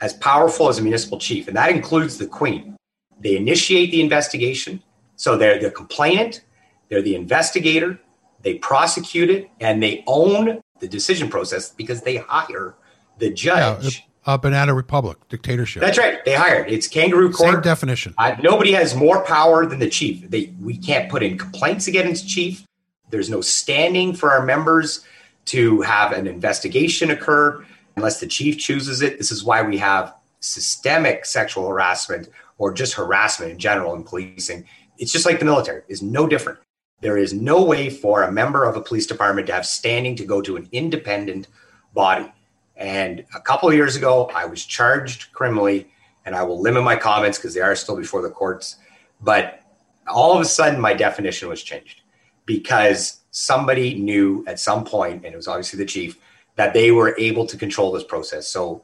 as 0.00 0.14
powerful 0.14 0.68
as 0.68 0.78
a 0.78 0.82
municipal 0.82 1.18
chief, 1.18 1.46
and 1.46 1.56
that 1.56 1.70
includes 1.70 2.18
the 2.18 2.26
Queen. 2.26 2.76
They 3.20 3.36
initiate 3.36 3.92
the 3.92 4.00
investigation. 4.00 4.82
So 5.14 5.36
they're 5.36 5.60
the 5.60 5.70
complainant, 5.70 6.42
they're 6.88 7.02
the 7.02 7.14
investigator, 7.14 8.00
they 8.42 8.54
prosecute 8.54 9.30
it 9.30 9.50
and 9.60 9.82
they 9.82 10.02
own 10.06 10.60
the 10.80 10.88
decision 10.88 11.28
process 11.28 11.70
because 11.70 12.02
they 12.02 12.16
hire 12.16 12.74
the 13.18 13.30
judge. 13.30 13.98
Yeah, 13.98 14.04
a 14.26 14.38
banana 14.38 14.74
republic 14.74 15.18
dictatorship. 15.28 15.80
That's 15.82 15.98
right. 15.98 16.24
They 16.24 16.34
hired. 16.34 16.70
It's 16.70 16.86
kangaroo 16.86 17.32
court. 17.32 17.52
Same 17.54 17.60
definition. 17.62 18.14
Uh, 18.18 18.36
nobody 18.42 18.72
has 18.72 18.94
more 18.94 19.24
power 19.24 19.66
than 19.66 19.78
the 19.78 19.88
chief. 19.88 20.28
They 20.28 20.52
we 20.60 20.76
can't 20.76 21.10
put 21.10 21.22
in 21.22 21.38
complaints 21.38 21.88
against 21.88 22.28
chief. 22.28 22.64
There's 23.10 23.30
no 23.30 23.40
standing 23.40 24.14
for 24.14 24.30
our 24.30 24.44
members 24.44 25.04
to 25.46 25.80
have 25.80 26.12
an 26.12 26.26
investigation 26.26 27.10
occur 27.10 27.64
unless 27.96 28.20
the 28.20 28.26
chief 28.26 28.58
chooses 28.58 29.02
it. 29.02 29.18
This 29.18 29.32
is 29.32 29.42
why 29.42 29.62
we 29.62 29.78
have 29.78 30.14
systemic 30.40 31.24
sexual 31.26 31.68
harassment 31.68 32.28
or 32.58 32.72
just 32.72 32.94
harassment 32.94 33.52
in 33.52 33.58
general 33.58 33.94
in 33.94 34.04
policing. 34.04 34.66
It's 34.98 35.12
just 35.12 35.26
like 35.26 35.38
the 35.38 35.44
military. 35.44 35.82
It's 35.88 36.02
no 36.02 36.26
different. 36.26 36.58
There 37.00 37.16
is 37.16 37.32
no 37.32 37.64
way 37.64 37.88
for 37.88 38.22
a 38.22 38.30
member 38.30 38.64
of 38.64 38.76
a 38.76 38.82
police 38.82 39.06
department 39.06 39.46
to 39.46 39.54
have 39.54 39.66
standing 39.66 40.14
to 40.16 40.24
go 40.24 40.42
to 40.42 40.56
an 40.56 40.68
independent 40.70 41.48
body. 41.94 42.30
And 42.80 43.26
a 43.34 43.40
couple 43.40 43.68
of 43.68 43.74
years 43.74 43.94
ago, 43.94 44.30
I 44.34 44.46
was 44.46 44.64
charged 44.64 45.32
criminally, 45.32 45.86
and 46.24 46.34
I 46.34 46.42
will 46.42 46.60
limit 46.60 46.82
my 46.82 46.96
comments 46.96 47.38
because 47.38 47.54
they 47.54 47.60
are 47.60 47.76
still 47.76 47.96
before 47.96 48.22
the 48.22 48.30
courts. 48.30 48.76
But 49.20 49.60
all 50.08 50.34
of 50.34 50.40
a 50.40 50.46
sudden, 50.46 50.80
my 50.80 50.94
definition 50.94 51.48
was 51.48 51.62
changed 51.62 52.00
because 52.46 53.20
somebody 53.30 53.94
knew 53.94 54.44
at 54.48 54.58
some 54.58 54.84
point, 54.84 55.24
and 55.24 55.34
it 55.34 55.36
was 55.36 55.46
obviously 55.46 55.78
the 55.78 55.84
chief, 55.84 56.18
that 56.56 56.72
they 56.72 56.90
were 56.90 57.14
able 57.18 57.46
to 57.46 57.56
control 57.56 57.92
this 57.92 58.02
process. 58.02 58.48
So 58.48 58.82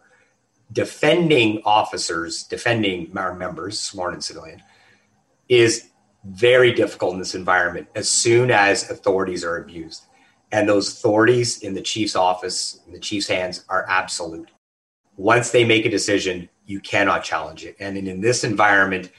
defending 0.72 1.62
officers, 1.64 2.42
defending 2.44 3.16
our 3.16 3.34
members, 3.34 3.80
sworn 3.80 4.12
and 4.12 4.22
civilian, 4.22 4.62
is 5.48 5.88
very 6.24 6.72
difficult 6.72 7.14
in 7.14 7.18
this 7.18 7.34
environment 7.34 7.86
as 7.94 8.08
soon 8.08 8.50
as 8.50 8.90
authorities 8.90 9.44
are 9.44 9.58
abused. 9.58 10.05
And 10.56 10.66
those 10.66 10.90
authorities 10.90 11.62
in 11.62 11.74
the 11.74 11.82
chief's 11.82 12.16
office, 12.16 12.80
in 12.86 12.94
the 12.94 12.98
chief's 12.98 13.28
hands, 13.28 13.66
are 13.68 13.84
absolute. 13.90 14.50
Once 15.18 15.50
they 15.50 15.66
make 15.66 15.84
a 15.84 15.90
decision, 15.90 16.48
you 16.64 16.80
cannot 16.80 17.24
challenge 17.24 17.62
it. 17.62 17.76
And 17.78 17.98
in, 17.98 18.22
this 18.22 18.42
environment, 18.42 19.12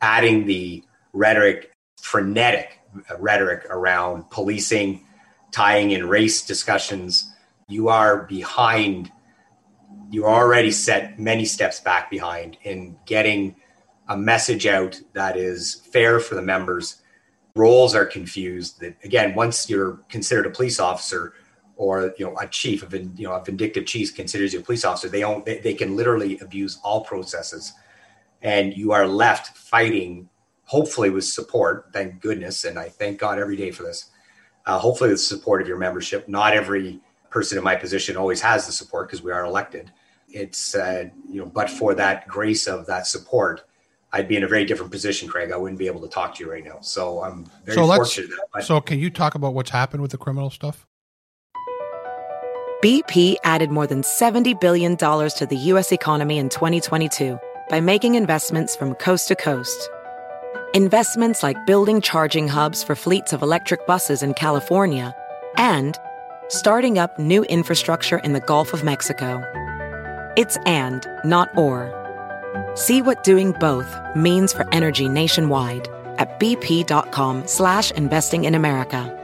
adding 0.00 0.44
the 0.44 0.82
rhetoric, 1.12 1.70
frenetic 2.00 2.80
uh, 3.08 3.16
rhetoric 3.18 3.64
around 3.70 4.28
policing, 4.30 5.06
tying 5.52 5.92
in 5.92 6.08
race 6.08 6.44
discussions, 6.44 7.32
you 7.68 7.86
are 7.86 8.24
behind. 8.24 9.12
You're 10.10 10.28
already 10.28 10.72
set 10.72 11.16
many 11.16 11.44
steps 11.44 11.78
back 11.78 12.10
behind 12.10 12.58
in 12.64 12.98
getting 13.06 13.54
a 14.08 14.16
message 14.16 14.66
out 14.66 15.00
that 15.12 15.36
is 15.36 15.76
fair 15.92 16.18
for 16.18 16.34
the 16.34 16.42
members. 16.42 17.01
Roles 17.54 17.94
are 17.94 18.06
confused. 18.06 18.80
That 18.80 18.96
again, 19.04 19.34
once 19.34 19.68
you're 19.68 20.00
considered 20.08 20.46
a 20.46 20.50
police 20.50 20.80
officer 20.80 21.34
or 21.76 22.14
you 22.18 22.26
know 22.26 22.36
a 22.38 22.46
chief 22.46 22.82
of 22.82 22.94
you 22.94 23.26
know 23.26 23.32
a 23.32 23.44
vindictive 23.44 23.86
chief 23.86 24.14
considers 24.14 24.52
you 24.52 24.60
a 24.60 24.62
police 24.62 24.84
officer, 24.84 25.08
they 25.08 25.22
own 25.22 25.42
they, 25.44 25.58
they 25.58 25.74
can 25.74 25.96
literally 25.96 26.38
abuse 26.38 26.78
all 26.82 27.04
processes, 27.04 27.72
and 28.42 28.76
you 28.76 28.92
are 28.92 29.06
left 29.06 29.56
fighting. 29.56 30.28
Hopefully, 30.64 31.10
with 31.10 31.24
support. 31.24 31.88
Thank 31.92 32.20
goodness, 32.22 32.64
and 32.64 32.78
I 32.78 32.88
thank 32.88 33.18
God 33.18 33.38
every 33.38 33.56
day 33.56 33.70
for 33.70 33.82
this. 33.82 34.10
Uh, 34.64 34.78
hopefully, 34.78 35.10
with 35.10 35.20
support 35.20 35.60
of 35.60 35.68
your 35.68 35.76
membership. 35.76 36.28
Not 36.28 36.54
every 36.54 37.00
person 37.28 37.58
in 37.58 37.64
my 37.64 37.74
position 37.74 38.16
always 38.16 38.40
has 38.40 38.66
the 38.66 38.72
support 38.72 39.08
because 39.08 39.22
we 39.22 39.32
are 39.32 39.44
elected. 39.44 39.90
It's 40.28 40.74
uh, 40.74 41.06
you 41.28 41.40
know, 41.40 41.46
but 41.46 41.68
for 41.68 41.94
that 41.94 42.28
grace 42.28 42.66
of 42.66 42.86
that 42.86 43.06
support, 43.06 43.64
I'd 44.12 44.28
be 44.28 44.36
in 44.36 44.44
a 44.44 44.48
very 44.48 44.66
different 44.66 44.92
position, 44.92 45.28
Craig. 45.28 45.52
I 45.52 45.56
wouldn't 45.56 45.78
be 45.78 45.86
able 45.86 46.02
to 46.02 46.08
talk 46.08 46.34
to 46.34 46.44
you 46.44 46.50
right 46.50 46.64
now. 46.64 46.80
So 46.80 47.22
I'm 47.22 47.46
very 47.64 47.76
so 47.76 47.86
fortunate. 47.86 48.30
That, 48.54 48.64
so 48.64 48.80
can 48.80 48.98
you 48.98 49.08
talk 49.08 49.34
about 49.34 49.54
what's 49.54 49.70
happened 49.70 50.02
with 50.02 50.10
the 50.10 50.18
criminal 50.18 50.50
stuff? 50.50 50.86
BP 52.82 53.36
added 53.44 53.70
more 53.70 53.86
than 53.86 54.02
$70 54.02 54.60
billion 54.60 54.96
to 54.96 55.46
the 55.48 55.56
U.S. 55.56 55.92
economy 55.92 56.38
in 56.38 56.48
2022 56.48 57.38
by 57.70 57.80
making 57.80 58.16
investments 58.16 58.74
from 58.76 58.94
coast 58.96 59.28
to 59.28 59.36
coast. 59.36 59.88
Investments 60.74 61.42
like 61.42 61.64
building 61.64 62.00
charging 62.00 62.48
hubs 62.48 62.82
for 62.82 62.96
fleets 62.96 63.32
of 63.32 63.40
electric 63.40 63.86
buses 63.86 64.22
in 64.22 64.34
California 64.34 65.14
and 65.56 65.96
starting 66.48 66.98
up 66.98 67.18
new 67.18 67.44
infrastructure 67.44 68.18
in 68.18 68.32
the 68.32 68.40
Gulf 68.40 68.74
of 68.74 68.82
Mexico. 68.82 69.40
It's 70.36 70.56
and, 70.66 71.06
not 71.24 71.56
or. 71.56 72.01
See 72.74 73.02
what 73.02 73.24
doing 73.24 73.52
both 73.52 73.98
means 74.16 74.52
for 74.52 74.66
energy 74.72 75.08
nationwide 75.08 75.88
at 76.18 76.38
bp.com 76.38 77.46
slash 77.46 77.90
investing 77.92 78.44
in 78.44 78.54
America. 78.54 79.18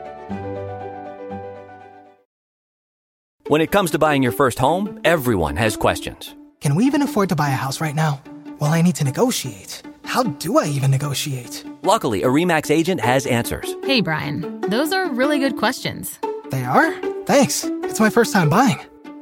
When 3.46 3.62
it 3.62 3.70
comes 3.70 3.92
to 3.92 3.98
buying 3.98 4.22
your 4.22 4.32
first 4.32 4.58
home, 4.58 5.00
everyone 5.04 5.56
has 5.56 5.74
questions. 5.74 6.34
Can 6.60 6.74
we 6.74 6.84
even 6.84 7.00
afford 7.00 7.30
to 7.30 7.36
buy 7.36 7.48
a 7.48 7.52
house 7.52 7.80
right 7.80 7.94
now? 7.94 8.20
Well, 8.58 8.72
I 8.72 8.82
need 8.82 8.96
to 8.96 9.04
negotiate. 9.04 9.82
How 10.04 10.22
do 10.22 10.58
I 10.58 10.66
even 10.66 10.90
negotiate? 10.90 11.64
Luckily, 11.82 12.24
a 12.24 12.26
REMAX 12.28 12.70
agent 12.70 13.00
has 13.00 13.26
answers. 13.26 13.74
Hey, 13.84 14.02
Brian, 14.02 14.60
those 14.62 14.92
are 14.92 15.08
really 15.10 15.38
good 15.38 15.56
questions. 15.56 16.18
They 16.50 16.64
are? 16.64 16.92
Thanks. 17.24 17.64
It's 17.84 18.00
my 18.00 18.10
first 18.10 18.34
time 18.34 18.50
buying. 18.50 18.78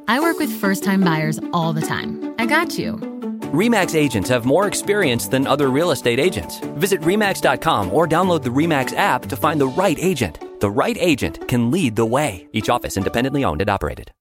I 0.09 0.19
work 0.19 0.39
with 0.39 0.51
first 0.51 0.83
time 0.83 1.01
buyers 1.01 1.39
all 1.53 1.71
the 1.71 1.81
time. 1.81 2.35
I 2.37 2.45
got 2.45 2.77
you. 2.77 3.16
REMAX 3.53 3.95
agents 3.95 4.27
have 4.27 4.45
more 4.45 4.67
experience 4.67 5.29
than 5.29 5.47
other 5.47 5.69
real 5.69 5.91
estate 5.91 6.19
agents. 6.19 6.59
Visit 6.75 6.99
REMAX.com 7.01 7.93
or 7.93 8.05
download 8.05 8.43
the 8.43 8.49
REMAX 8.49 8.93
app 8.95 9.23
to 9.27 9.37
find 9.37 9.59
the 9.59 9.67
right 9.67 9.97
agent. 9.99 10.59
The 10.59 10.69
right 10.69 10.97
agent 10.99 11.47
can 11.47 11.71
lead 11.71 11.95
the 11.95 12.05
way. 12.05 12.47
Each 12.51 12.69
office 12.69 12.97
independently 12.97 13.45
owned 13.45 13.61
and 13.61 13.69
operated. 13.69 14.11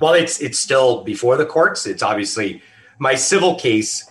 Well, 0.00 0.14
it's 0.14 0.40
it's 0.40 0.58
still 0.58 1.04
before 1.04 1.36
the 1.36 1.44
courts. 1.44 1.86
It's 1.86 2.02
obviously 2.02 2.62
my 2.98 3.14
civil 3.14 3.56
case 3.56 4.10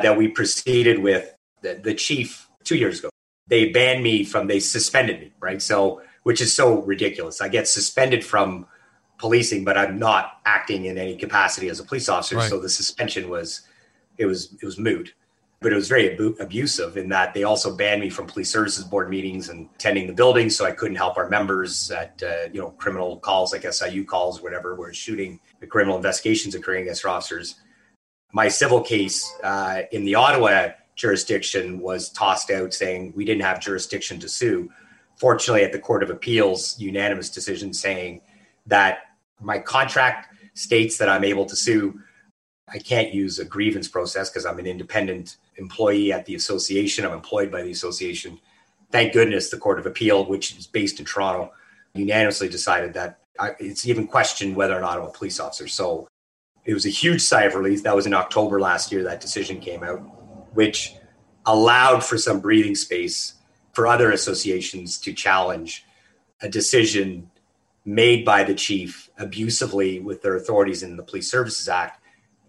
that 0.00 0.16
we 0.16 0.28
proceeded 0.28 1.00
with 1.00 1.34
the, 1.60 1.74
the 1.74 1.92
chief 1.92 2.48
two 2.64 2.76
years 2.76 3.00
ago. 3.00 3.10
They 3.48 3.68
banned 3.68 4.02
me 4.02 4.24
from 4.24 4.46
they 4.46 4.60
suspended 4.60 5.20
me, 5.20 5.32
right? 5.38 5.60
So 5.60 6.00
which 6.22 6.40
is 6.40 6.54
so 6.54 6.80
ridiculous. 6.80 7.42
I 7.42 7.48
get 7.48 7.68
suspended 7.68 8.24
from 8.24 8.66
policing, 9.18 9.64
but 9.64 9.76
I'm 9.76 9.98
not 9.98 10.40
acting 10.46 10.86
in 10.86 10.96
any 10.96 11.16
capacity 11.16 11.68
as 11.68 11.80
a 11.80 11.84
police 11.84 12.08
officer. 12.08 12.36
Right. 12.36 12.48
So 12.48 12.58
the 12.58 12.68
suspension 12.68 13.28
was 13.28 13.62
it 14.16 14.26
was 14.26 14.54
it 14.60 14.64
was 14.64 14.78
moot. 14.78 15.14
But 15.60 15.72
it 15.72 15.74
was 15.74 15.88
very 15.88 16.12
abu- 16.12 16.36
abusive 16.38 16.96
in 16.96 17.08
that 17.08 17.34
they 17.34 17.42
also 17.42 17.74
banned 17.74 18.00
me 18.00 18.10
from 18.10 18.28
police 18.28 18.48
services 18.48 18.84
board 18.84 19.10
meetings 19.10 19.48
and 19.48 19.68
attending 19.74 20.06
the 20.06 20.12
building, 20.12 20.50
so 20.50 20.64
I 20.64 20.70
couldn't 20.70 20.94
help 20.96 21.16
our 21.16 21.28
members 21.28 21.90
at 21.90 22.22
uh, 22.22 22.48
you 22.52 22.60
know 22.60 22.70
criminal 22.70 23.18
calls 23.18 23.52
like 23.52 23.70
SIU 23.70 24.04
calls, 24.04 24.40
whatever, 24.40 24.76
where 24.76 24.92
shooting 24.94 25.40
the 25.58 25.66
criminal 25.66 25.96
investigations 25.96 26.54
occurring 26.54 26.82
against 26.82 27.04
officers. 27.04 27.56
My 28.32 28.46
civil 28.46 28.82
case 28.82 29.34
uh, 29.42 29.82
in 29.90 30.04
the 30.04 30.14
Ottawa 30.14 30.68
jurisdiction 30.94 31.80
was 31.80 32.10
tossed 32.10 32.50
out, 32.50 32.72
saying 32.72 33.12
we 33.16 33.24
didn't 33.24 33.42
have 33.42 33.58
jurisdiction 33.58 34.20
to 34.20 34.28
sue. 34.28 34.70
Fortunately, 35.16 35.64
at 35.64 35.72
the 35.72 35.78
Court 35.80 36.04
of 36.04 36.10
Appeals, 36.10 36.78
unanimous 36.78 37.30
decision 37.30 37.72
saying 37.72 38.20
that 38.66 38.98
my 39.40 39.58
contract 39.58 40.34
states 40.54 40.98
that 40.98 41.08
I'm 41.08 41.24
able 41.24 41.46
to 41.46 41.56
sue. 41.56 42.00
I 42.68 42.78
can't 42.78 43.14
use 43.14 43.38
a 43.38 43.44
grievance 43.44 43.88
process 43.88 44.28
because 44.28 44.44
I'm 44.44 44.58
an 44.58 44.66
independent 44.66 45.36
employee 45.56 46.12
at 46.12 46.26
the 46.26 46.34
association. 46.34 47.04
I'm 47.04 47.12
employed 47.12 47.50
by 47.50 47.62
the 47.62 47.70
association. 47.70 48.38
Thank 48.90 49.12
goodness 49.12 49.50
the 49.50 49.58
Court 49.58 49.78
of 49.78 49.86
Appeal, 49.86 50.26
which 50.26 50.56
is 50.56 50.66
based 50.66 50.98
in 50.98 51.06
Toronto, 51.06 51.52
unanimously 51.94 52.48
decided 52.48 52.94
that 52.94 53.20
I, 53.38 53.52
it's 53.58 53.86
even 53.86 54.06
questioned 54.06 54.56
whether 54.56 54.76
or 54.76 54.80
not 54.80 54.98
I'm 54.98 55.04
a 55.04 55.10
police 55.10 55.38
officer. 55.38 55.68
So 55.68 56.08
it 56.64 56.74
was 56.74 56.86
a 56.86 56.90
huge 56.90 57.22
sigh 57.22 57.44
of 57.44 57.54
relief. 57.54 57.82
That 57.82 57.94
was 57.94 58.06
in 58.06 58.14
October 58.14 58.60
last 58.60 58.90
year, 58.90 59.04
that 59.04 59.20
decision 59.20 59.60
came 59.60 59.82
out, 59.82 60.00
which 60.54 60.94
allowed 61.46 62.04
for 62.04 62.18
some 62.18 62.40
breathing 62.40 62.74
space 62.74 63.34
for 63.72 63.86
other 63.86 64.10
associations 64.10 64.98
to 64.98 65.12
challenge 65.12 65.84
a 66.42 66.48
decision 66.48 67.30
made 67.88 68.22
by 68.22 68.44
the 68.44 68.54
chief 68.54 69.08
abusively 69.16 69.98
with 69.98 70.20
their 70.20 70.36
authorities 70.36 70.82
in 70.82 70.96
the 70.96 71.02
Police 71.02 71.30
Services 71.30 71.70
Act 71.70 72.02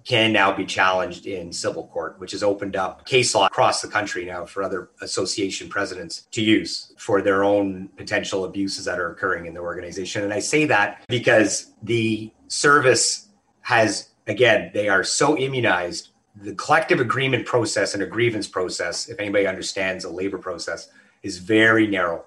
can 0.03 0.34
now 0.34 0.51
be 0.51 0.65
challenged 0.65 1.25
in 1.27 1.53
civil 1.53 1.88
court, 1.88 2.19
which 2.19 2.31
has 2.31 2.43
opened 2.43 2.75
up 2.75 3.05
case 3.05 3.34
law 3.34 3.46
across 3.46 3.81
the 3.81 3.88
country 3.88 4.25
now 4.25 4.46
for 4.46 4.63
other 4.63 4.89
association 5.01 5.69
presidents 5.69 6.27
to 6.31 6.41
use 6.41 6.93
for 6.98 7.22
their 7.22 7.46
own 7.46 7.88
potential 7.96 8.43
abuses 8.43 8.84
that 8.84 9.00
are 9.00 9.12
occurring 9.12 9.46
in 9.46 9.53
their 9.53 9.63
organization. 9.63 10.24
And 10.24 10.34
I 10.34 10.39
say 10.39 10.65
that 10.65 11.05
because 11.08 11.74
the 11.84 12.34
service 12.48 13.29
has, 13.62 14.10
again, 14.27 14.72
they 14.74 14.89
are 14.89 15.05
so 15.05 15.38
immunized. 15.38 16.10
The 16.36 16.55
collective 16.55 17.00
agreement 17.00 17.46
process 17.46 17.93
and 17.93 18.03
a 18.03 18.08
grievance 18.08 18.48
process, 18.48 19.08
if 19.08 19.19
anybody 19.19 19.48
understands 19.48 20.03
a 20.03 20.10
labor 20.10 20.38
process, 20.38 20.89
is 21.24 21.38
very 21.38 21.88
narrow. 21.88 22.25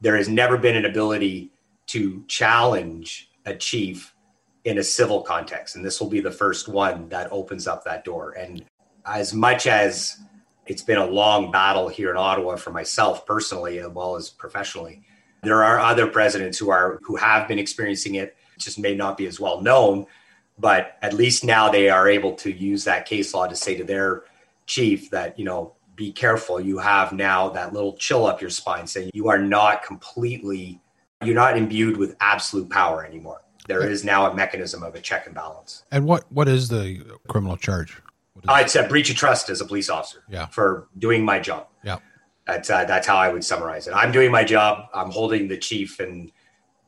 There 0.00 0.16
has 0.16 0.28
never 0.28 0.56
been 0.56 0.76
an 0.76 0.84
ability 0.84 1.52
to 1.90 2.24
challenge 2.28 3.30
a 3.46 3.54
chief 3.54 4.14
in 4.64 4.78
a 4.78 4.82
civil 4.82 5.22
context. 5.22 5.74
And 5.74 5.84
this 5.84 6.00
will 6.00 6.08
be 6.08 6.20
the 6.20 6.30
first 6.30 6.68
one 6.68 7.08
that 7.08 7.32
opens 7.32 7.66
up 7.66 7.84
that 7.84 8.04
door. 8.04 8.32
And 8.32 8.64
as 9.06 9.34
much 9.34 9.66
as 9.66 10.20
it's 10.66 10.82
been 10.82 10.98
a 10.98 11.06
long 11.06 11.50
battle 11.50 11.88
here 11.88 12.10
in 12.10 12.16
Ottawa 12.16 12.54
for 12.54 12.70
myself 12.70 13.26
personally, 13.26 13.80
as 13.80 13.88
well 13.88 14.14
as 14.14 14.30
professionally, 14.30 15.02
there 15.42 15.64
are 15.64 15.80
other 15.80 16.06
presidents 16.06 16.58
who 16.58 16.70
are 16.70 17.00
who 17.02 17.16
have 17.16 17.48
been 17.48 17.58
experiencing 17.58 18.14
it, 18.16 18.36
just 18.56 18.78
may 18.78 18.94
not 18.94 19.16
be 19.16 19.26
as 19.26 19.40
well 19.40 19.60
known, 19.60 20.06
but 20.58 20.96
at 21.02 21.12
least 21.12 21.44
now 21.44 21.70
they 21.70 21.88
are 21.88 22.08
able 22.08 22.34
to 22.34 22.52
use 22.52 22.84
that 22.84 23.04
case 23.04 23.34
law 23.34 23.48
to 23.48 23.56
say 23.56 23.74
to 23.74 23.82
their 23.82 24.24
chief 24.66 25.10
that, 25.10 25.36
you 25.36 25.44
know, 25.44 25.74
be 25.96 26.12
careful. 26.12 26.60
You 26.60 26.78
have 26.78 27.12
now 27.12 27.48
that 27.48 27.72
little 27.72 27.96
chill 27.96 28.26
up 28.26 28.40
your 28.40 28.50
spine 28.50 28.86
saying 28.86 29.10
you 29.12 29.28
are 29.28 29.38
not 29.38 29.82
completely 29.82 30.80
you're 31.22 31.34
not 31.34 31.56
imbued 31.56 31.96
with 31.96 32.16
absolute 32.20 32.70
power 32.70 33.04
anymore. 33.04 33.42
There 33.66 33.88
is 33.88 34.04
now 34.04 34.30
a 34.30 34.34
mechanism 34.34 34.82
of 34.82 34.94
a 34.94 35.00
check 35.00 35.26
and 35.26 35.34
balance. 35.34 35.84
And 35.92 36.06
what 36.06 36.30
what 36.32 36.48
is 36.48 36.68
the 36.68 37.18
criminal 37.28 37.56
charge? 37.56 38.00
Uh, 38.48 38.58
it's 38.62 38.74
a 38.74 38.84
breach 38.84 39.10
of 39.10 39.16
trust 39.16 39.50
as 39.50 39.60
a 39.60 39.64
police 39.64 39.90
officer. 39.90 40.22
Yeah. 40.28 40.46
For 40.46 40.88
doing 40.98 41.24
my 41.24 41.38
job. 41.38 41.68
Yeah. 41.84 41.98
That's 42.46 42.70
uh, 42.70 42.84
that's 42.84 43.06
how 43.06 43.16
I 43.16 43.32
would 43.32 43.44
summarize 43.44 43.86
it. 43.86 43.92
I'm 43.92 44.12
doing 44.12 44.32
my 44.32 44.44
job. 44.44 44.88
I'm 44.94 45.10
holding 45.10 45.46
the 45.46 45.58
chief 45.58 46.00
and 46.00 46.32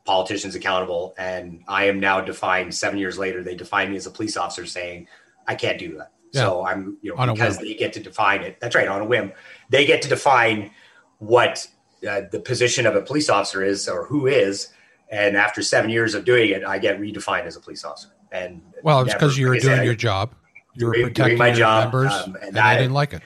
politicians 0.05 0.55
accountable, 0.55 1.13
and 1.17 1.63
I 1.67 1.85
am 1.85 1.99
now 1.99 2.19
defined. 2.19 2.73
Seven 2.75 2.99
years 2.99 3.17
later, 3.17 3.43
they 3.43 3.55
define 3.55 3.91
me 3.91 3.95
as 3.95 4.05
a 4.05 4.11
police 4.11 4.35
officer, 4.35 4.65
saying 4.65 5.07
I 5.47 5.55
can't 5.55 5.79
do 5.79 5.97
that. 5.97 6.11
Yeah. 6.33 6.41
So 6.41 6.65
I'm, 6.65 6.97
you 7.01 7.11
know, 7.11 7.21
on 7.21 7.31
because 7.31 7.59
they 7.59 7.75
get 7.75 7.93
to 7.93 8.01
define 8.01 8.41
it. 8.41 8.59
That's 8.59 8.75
right, 8.75 8.87
on 8.87 9.01
a 9.01 9.05
whim. 9.05 9.31
They 9.69 9.85
get 9.85 10.01
to 10.01 10.09
define 10.09 10.71
what 11.19 11.65
uh, 12.09 12.21
the 12.31 12.39
position 12.39 12.85
of 12.85 12.95
a 12.95 13.01
police 13.01 13.29
officer 13.29 13.63
is 13.63 13.87
or 13.87 14.05
who 14.05 14.27
is 14.27 14.69
And 15.09 15.37
after 15.37 15.61
seven 15.61 15.89
years 15.89 16.15
of 16.15 16.25
doing 16.25 16.49
it, 16.49 16.63
I 16.65 16.79
get 16.79 16.99
redefined 16.99 17.45
as 17.45 17.55
a 17.55 17.59
police 17.59 17.83
officer. 17.85 18.09
And 18.31 18.61
well, 18.81 19.01
it's 19.01 19.13
because 19.13 19.37
you 19.37 19.47
were 19.47 19.59
doing 19.59 19.77
said, 19.77 19.85
your 19.85 19.93
job. 19.95 20.33
You 20.75 20.87
were 20.87 20.93
protecting 20.93 21.37
my 21.37 21.51
job, 21.51 21.93
members, 21.93 22.11
um, 22.13 22.35
and 22.35 22.45
and, 22.45 22.55
that- 22.55 22.77
didn't 22.77 22.93
like 22.93 23.13
it. 23.13 23.21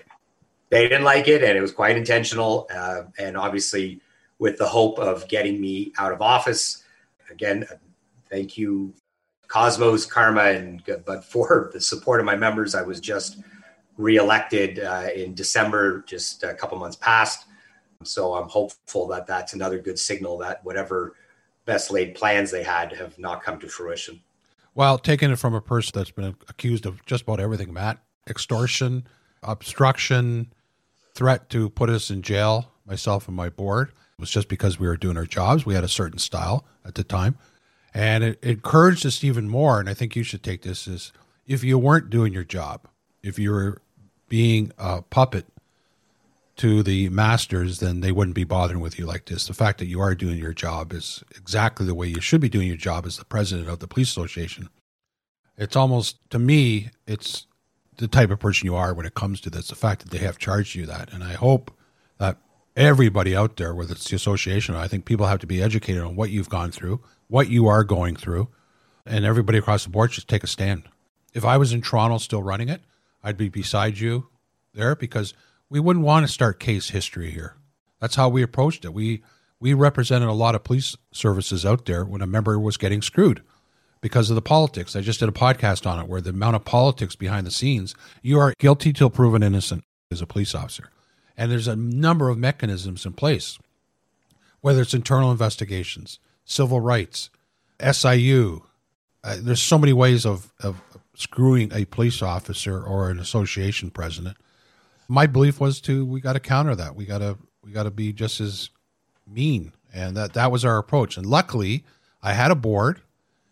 they 0.70 0.84
didn't 0.90 1.06
like 1.06 1.30
it 1.30 1.44
and 1.44 1.58
it 1.58 1.62
was 1.62 1.72
quite 1.72 1.96
intentional 1.96 2.68
uh, 2.76 3.04
and 3.18 3.38
obviously 3.38 4.02
with 4.38 4.58
the 4.58 4.68
hope 4.68 5.00
of 5.00 5.26
getting 5.30 5.62
me 5.62 5.94
out 5.98 6.12
of 6.12 6.22
office 6.22 6.84
again 7.32 7.66
uh, 7.72 7.76
thank 8.30 8.58
you 8.58 8.94
cosmos 9.48 10.06
karma 10.06 10.44
and 10.44 10.84
but 11.06 11.24
for 11.24 11.70
the 11.74 11.80
support 11.80 12.20
of 12.20 12.26
my 12.26 12.36
members 12.36 12.76
i 12.76 12.82
was 12.82 13.00
just 13.00 13.40
reelected 13.96 14.80
uh, 14.80 15.08
in 15.16 15.34
december 15.34 16.04
just 16.06 16.44
a 16.44 16.54
couple 16.54 16.78
months 16.78 16.98
past 16.98 17.47
so 18.04 18.34
i'm 18.34 18.50
hopeful 18.50 19.08
that 19.08 19.26
that's 19.28 19.54
another 19.54 19.80
good 19.80 19.98
signal 20.00 20.38
that 20.38 20.64
whatever 20.64 21.16
best 21.66 21.92
laid 21.92 22.16
plans 22.16 22.52
they 22.52 22.64
had 22.64 22.94
have 22.94 23.18
not 23.20 23.44
come 23.44 23.60
to 23.60 23.68
fruition 23.68 24.20
Well, 24.76 25.00
taking 25.00 25.32
it 25.32 25.40
from 25.40 25.56
a 25.56 25.62
person 25.62 25.92
that's 25.96 26.12
been 26.12 26.36
accused 26.48 26.86
of 26.86 27.04
just 27.08 27.24
about 27.24 27.40
everything, 27.40 27.74
Matt, 27.74 27.98
extortion, 28.30 29.08
obstruction, 29.42 30.54
threat 31.16 31.50
to 31.50 31.70
put 31.72 31.90
us 31.90 32.12
in 32.12 32.22
jail, 32.22 32.72
myself 32.86 33.28
and 33.28 33.36
my 33.36 33.50
board, 33.50 33.90
it 33.90 34.22
was 34.22 34.30
just 34.30 34.48
because 34.48 34.80
we 34.80 34.88
were 34.88 34.98
doing 34.98 35.18
our 35.18 35.26
jobs. 35.26 35.66
We 35.66 35.74
had 35.74 35.84
a 35.84 35.88
certain 35.88 36.20
style 36.20 36.66
at 36.86 36.96
the 36.96 37.04
time. 37.04 37.38
And 37.94 38.24
it, 38.24 38.40
it 38.42 38.50
encouraged 38.50 39.06
us 39.06 39.24
even 39.24 39.50
more. 39.50 39.80
And 39.80 39.90
I 39.90 39.94
think 39.94 40.16
you 40.16 40.24
should 40.24 40.44
take 40.44 40.62
this 40.62 40.88
as 40.88 41.12
if 41.48 41.64
you 41.64 41.78
weren't 41.78 42.10
doing 42.10 42.34
your 42.34 42.44
job, 42.44 42.88
if 43.24 43.40
you 43.40 43.52
were 43.52 43.82
being 44.30 44.72
a 44.78 45.02
puppet 45.02 45.46
to 46.58 46.82
the 46.82 47.10
masters, 47.10 47.80
then 47.80 48.02
they 48.02 48.12
wouldn't 48.12 48.36
be 48.36 48.44
bothering 48.44 48.80
with 48.80 48.98
you 48.98 49.06
like 49.06 49.26
this. 49.26 49.48
The 49.48 49.54
fact 49.54 49.78
that 49.80 49.86
you 49.86 50.02
are 50.02 50.16
doing 50.16 50.38
your 50.38 50.54
job 50.54 50.92
is 50.92 51.24
exactly 51.36 51.86
the 51.86 51.96
way 51.96 52.08
you 52.08 52.20
should 52.20 52.42
be 52.42 52.50
doing 52.50 52.68
your 52.68 52.78
job 52.78 53.06
as 53.06 53.18
the 53.18 53.26
president 53.26 53.70
of 53.70 53.80
the 53.80 53.88
police 53.88 54.10
association. 54.10 54.70
It's 55.58 55.76
almost 55.76 56.18
to 56.32 56.40
me, 56.40 56.90
it's 57.06 57.46
the 57.98 58.08
type 58.08 58.32
of 58.32 58.40
person 58.40 58.66
you 58.66 58.76
are 58.76 58.94
when 58.94 59.06
it 59.06 59.14
comes 59.14 59.40
to 59.42 59.50
this. 59.50 59.68
The 59.68 59.76
fact 59.76 60.02
that 60.02 60.12
they 60.12 60.24
have 60.24 60.38
charged 60.38 60.76
you 60.76 60.86
that, 60.88 61.14
and 61.14 61.24
I 61.24 61.34
hope 61.34 61.72
that 62.18 62.38
everybody 62.76 63.36
out 63.36 63.58
there, 63.58 63.74
whether 63.74 63.94
it's 63.94 64.10
the 64.10 64.16
association, 64.16 64.76
I 64.76 64.88
think 64.88 65.06
people 65.06 65.28
have 65.28 65.40
to 65.40 65.48
be 65.48 65.62
educated 65.62 66.04
on 66.04 66.16
what 66.16 66.32
you've 66.32 66.50
gone 66.50 66.72
through, 66.72 67.02
what 67.28 67.50
you 67.50 67.68
are 67.68 67.84
going 67.84 68.16
through, 68.16 68.50
and 69.06 69.26
everybody 69.26 69.58
across 69.58 69.84
the 69.84 69.90
board 69.90 70.12
should 70.12 70.28
take 70.28 70.44
a 70.44 70.48
stand. 70.48 70.84
If 71.34 71.46
I 71.46 71.58
was 71.58 71.72
in 71.72 71.82
Toronto 71.82 72.18
still 72.18 72.42
running 72.42 72.70
it, 72.70 72.82
I'd 73.24 73.38
be 73.38 73.50
beside 73.50 74.00
you 74.00 74.28
there 74.74 74.96
because 74.96 75.34
we 75.70 75.80
wouldn't 75.80 76.06
want 76.06 76.26
to 76.26 76.32
start 76.32 76.60
case 76.60 76.90
history 76.90 77.32
here. 77.32 77.56
That's 78.00 78.16
how 78.16 78.30
we 78.30 78.42
approached 78.42 78.86
it. 78.86 78.94
We 78.94 79.24
we 79.60 79.74
represented 79.74 80.30
a 80.30 80.34
lot 80.34 80.56
of 80.56 80.64
police 80.64 80.96
services 81.12 81.66
out 81.66 81.86
there 81.86 82.06
when 82.06 82.22
a 82.22 82.28
member 82.28 82.60
was 82.60 82.78
getting 82.78 83.02
screwed 83.02 83.42
because 84.02 84.30
of 84.30 84.36
the 84.36 84.42
politics. 84.42 84.96
I 84.96 85.02
just 85.02 85.20
did 85.20 85.30
a 85.30 85.34
podcast 85.34 85.90
on 85.90 86.00
it 86.00 86.08
where 86.08 86.22
the 86.22 86.30
amount 86.30 86.56
of 86.56 86.66
politics 86.66 87.16
behind 87.16 87.48
the 87.48 87.52
scenes, 87.52 87.96
you 88.22 88.40
are 88.40 88.54
guilty 88.60 88.94
till 88.94 89.10
proven 89.10 89.42
innocent 89.42 89.84
as 90.12 90.22
a 90.22 90.28
police 90.28 90.54
officer. 90.54 90.92
And 91.36 91.52
there's 91.52 91.68
a 91.68 91.76
number 91.76 92.30
of 92.30 92.38
mechanisms 92.38 93.06
in 93.06 93.14
place, 93.14 93.58
whether 94.62 94.82
it's 94.82 94.94
internal 94.94 95.32
investigations, 95.32 96.20
civil 96.46 96.80
rights, 96.80 97.32
SIU. 97.80 98.64
Uh, 99.24 99.38
there's 99.40 99.62
so 99.62 99.78
many 99.78 99.94
ways 99.94 100.26
of, 100.26 100.54
of 100.62 100.82
screwing 101.16 101.72
a 101.74 101.86
police 101.86 102.22
officer 102.22 102.82
or 102.82 103.10
an 103.10 103.20
association 103.20 103.90
president. 103.90 104.38
My 105.08 105.26
belief 105.26 105.60
was 105.60 105.80
to 105.82 106.06
we 106.06 106.22
got 106.22 106.34
to 106.34 106.40
counter 106.40 106.76
that. 106.76 106.96
We 106.96 107.06
got 107.06 107.20
to 107.20 107.38
we 107.64 107.72
got 107.72 107.84
to 107.84 107.92
be 107.92 108.14
just 108.14 108.40
as 108.42 108.70
mean, 109.26 109.74
and 109.94 110.16
that 110.18 110.34
that 110.34 110.52
was 110.52 110.66
our 110.66 110.78
approach. 110.78 111.18
And 111.18 111.26
luckily, 111.26 111.84
I 112.22 112.34
had 112.34 112.52
a 112.52 112.56
board, 112.56 113.02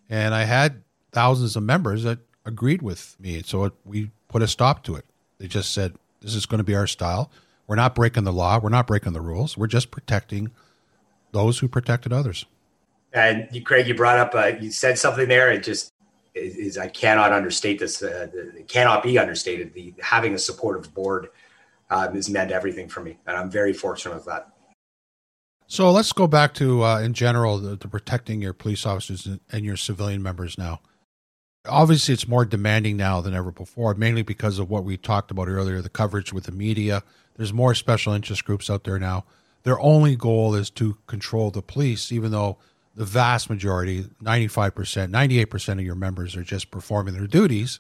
and 0.10 0.34
I 0.34 0.44
had 0.44 0.84
thousands 1.12 1.56
of 1.56 1.64
members 1.64 2.04
that 2.04 2.20
agreed 2.46 2.82
with 2.82 3.16
me. 3.20 3.42
So 3.44 3.66
it, 3.66 3.74
we 3.84 4.12
put 4.27 4.42
a 4.42 4.48
stop 4.48 4.84
to 4.84 4.96
it. 4.96 5.06
They 5.38 5.48
just 5.48 5.74
said 5.74 5.96
this 6.22 6.36
is 6.36 6.46
going 6.46 6.60
to 6.60 6.64
be 6.64 6.75
our 6.75 6.88
style. 6.88 7.32
We're 7.68 7.75
not 7.75 7.96
breaking 7.96 8.25
the 8.25 8.34
law. 8.34 8.60
We're 8.60 8.70
not 8.70 8.88
breaking 8.88 9.14
the 9.14 9.22
rules. 9.22 9.58
We're 9.58 9.68
just 9.68 9.92
protecting 9.92 10.51
those 11.32 11.60
who 11.60 11.68
protected 11.68 12.14
others. 12.14 12.46
And 13.14 13.48
you, 13.51 13.64
Craig, 13.64 13.88
you 13.88 13.96
brought 13.96 14.20
up, 14.20 14.36
uh, 14.36 14.58
you 14.60 14.72
said 14.72 15.00
something 15.00 15.27
there. 15.27 15.51
It 15.51 15.64
just 15.64 15.94
is, 16.34 16.56
is 16.56 16.77
I 16.77 16.88
cannot 16.88 17.32
understate 17.32 17.79
this. 17.79 18.03
Uh, 18.03 18.27
it 18.34 18.68
cannot 18.68 19.01
be 19.03 19.18
understated. 19.18 19.74
The 19.74 19.94
having 20.01 20.34
a 20.34 20.40
supportive 20.40 20.94
board 20.94 21.29
um, 21.90 22.16
has 22.16 22.30
meant 22.30 22.52
everything 22.52 22.88
for 22.88 23.02
me, 23.02 23.18
and 23.28 23.38
I'm 23.38 23.50
very 23.50 23.74
fortunate 23.74 24.16
with 24.16 24.26
that. 24.26 24.50
So 25.68 25.92
let's 25.92 26.12
go 26.12 26.28
back 26.28 26.54
to, 26.56 26.84
uh, 26.84 27.00
in 27.00 27.14
general, 27.14 27.58
the, 27.58 27.76
the 27.76 27.88
protecting 27.88 28.42
your 28.42 28.54
police 28.54 28.86
officers 28.86 29.28
and, 29.52 29.66
your 29.66 29.78
civilian 29.78 30.22
members 30.22 30.58
now. 30.58 30.80
Obviously, 31.68 32.14
it's 32.14 32.28
more 32.28 32.46
demanding 32.46 32.98
now 32.98 33.20
than 33.22 33.34
ever 33.34 33.52
before, 33.52 33.96
mainly 33.96 34.22
because 34.22 34.60
of 34.60 34.70
what 34.70 34.84
we 34.84 34.98
talked 34.98 35.32
about 35.32 35.48
earlier 35.48 35.82
the 35.82 35.90
coverage 35.90 36.32
with 36.32 36.44
the 36.44 36.52
media. 36.52 37.02
There's 37.36 37.52
more 37.52 37.74
special 37.74 38.14
interest 38.14 38.46
groups 38.46 38.70
out 38.70 38.84
there 38.84 39.00
now. 39.00 39.26
Their 39.64 39.80
only 39.80 40.16
goal 40.16 40.54
is 40.54 40.70
to 40.72 41.00
control 41.08 41.50
the 41.50 41.64
police, 41.64 42.12
even 42.12 42.32
though 42.32 42.60
the 42.94 43.06
vast 43.06 43.50
majority, 43.50 44.04
95%, 44.24 45.10
98% 45.10 45.70
of 45.74 45.82
your 45.82 45.96
members 45.96 46.36
are 46.36 46.44
just 46.44 46.70
performing 46.70 47.16
their 47.16 47.28
duties 47.28 47.80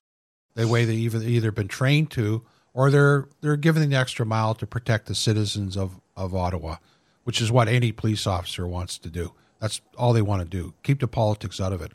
the 0.55 0.67
way 0.67 0.85
they've 0.85 1.13
either, 1.13 1.19
either 1.19 1.51
been 1.51 1.67
trained 1.67 2.09
to 2.11 2.43
or 2.75 2.91
they're, 2.91 3.27
they're 3.41 3.57
giving 3.57 3.89
the 3.89 3.95
extra 3.95 4.27
mile 4.27 4.53
to 4.53 4.67
protect 4.67 5.07
the 5.07 5.15
citizens 5.15 5.75
of, 5.75 5.99
of 6.15 6.35
Ottawa 6.35 6.75
which 7.25 7.41
is 7.41 7.51
what 7.51 7.67
any 7.67 7.91
police 7.91 8.25
officer 8.25 8.65
wants 8.65 8.97
to 8.99 9.09
do. 9.09 9.33
That's 9.59 9.81
all 9.97 10.13
they 10.13 10.21
want 10.21 10.43
to 10.43 10.47
do. 10.47 10.73
Keep 10.83 11.01
the 11.01 11.07
politics 11.07 11.59
out 11.59 11.73
of 11.73 11.81
it. 11.81 11.91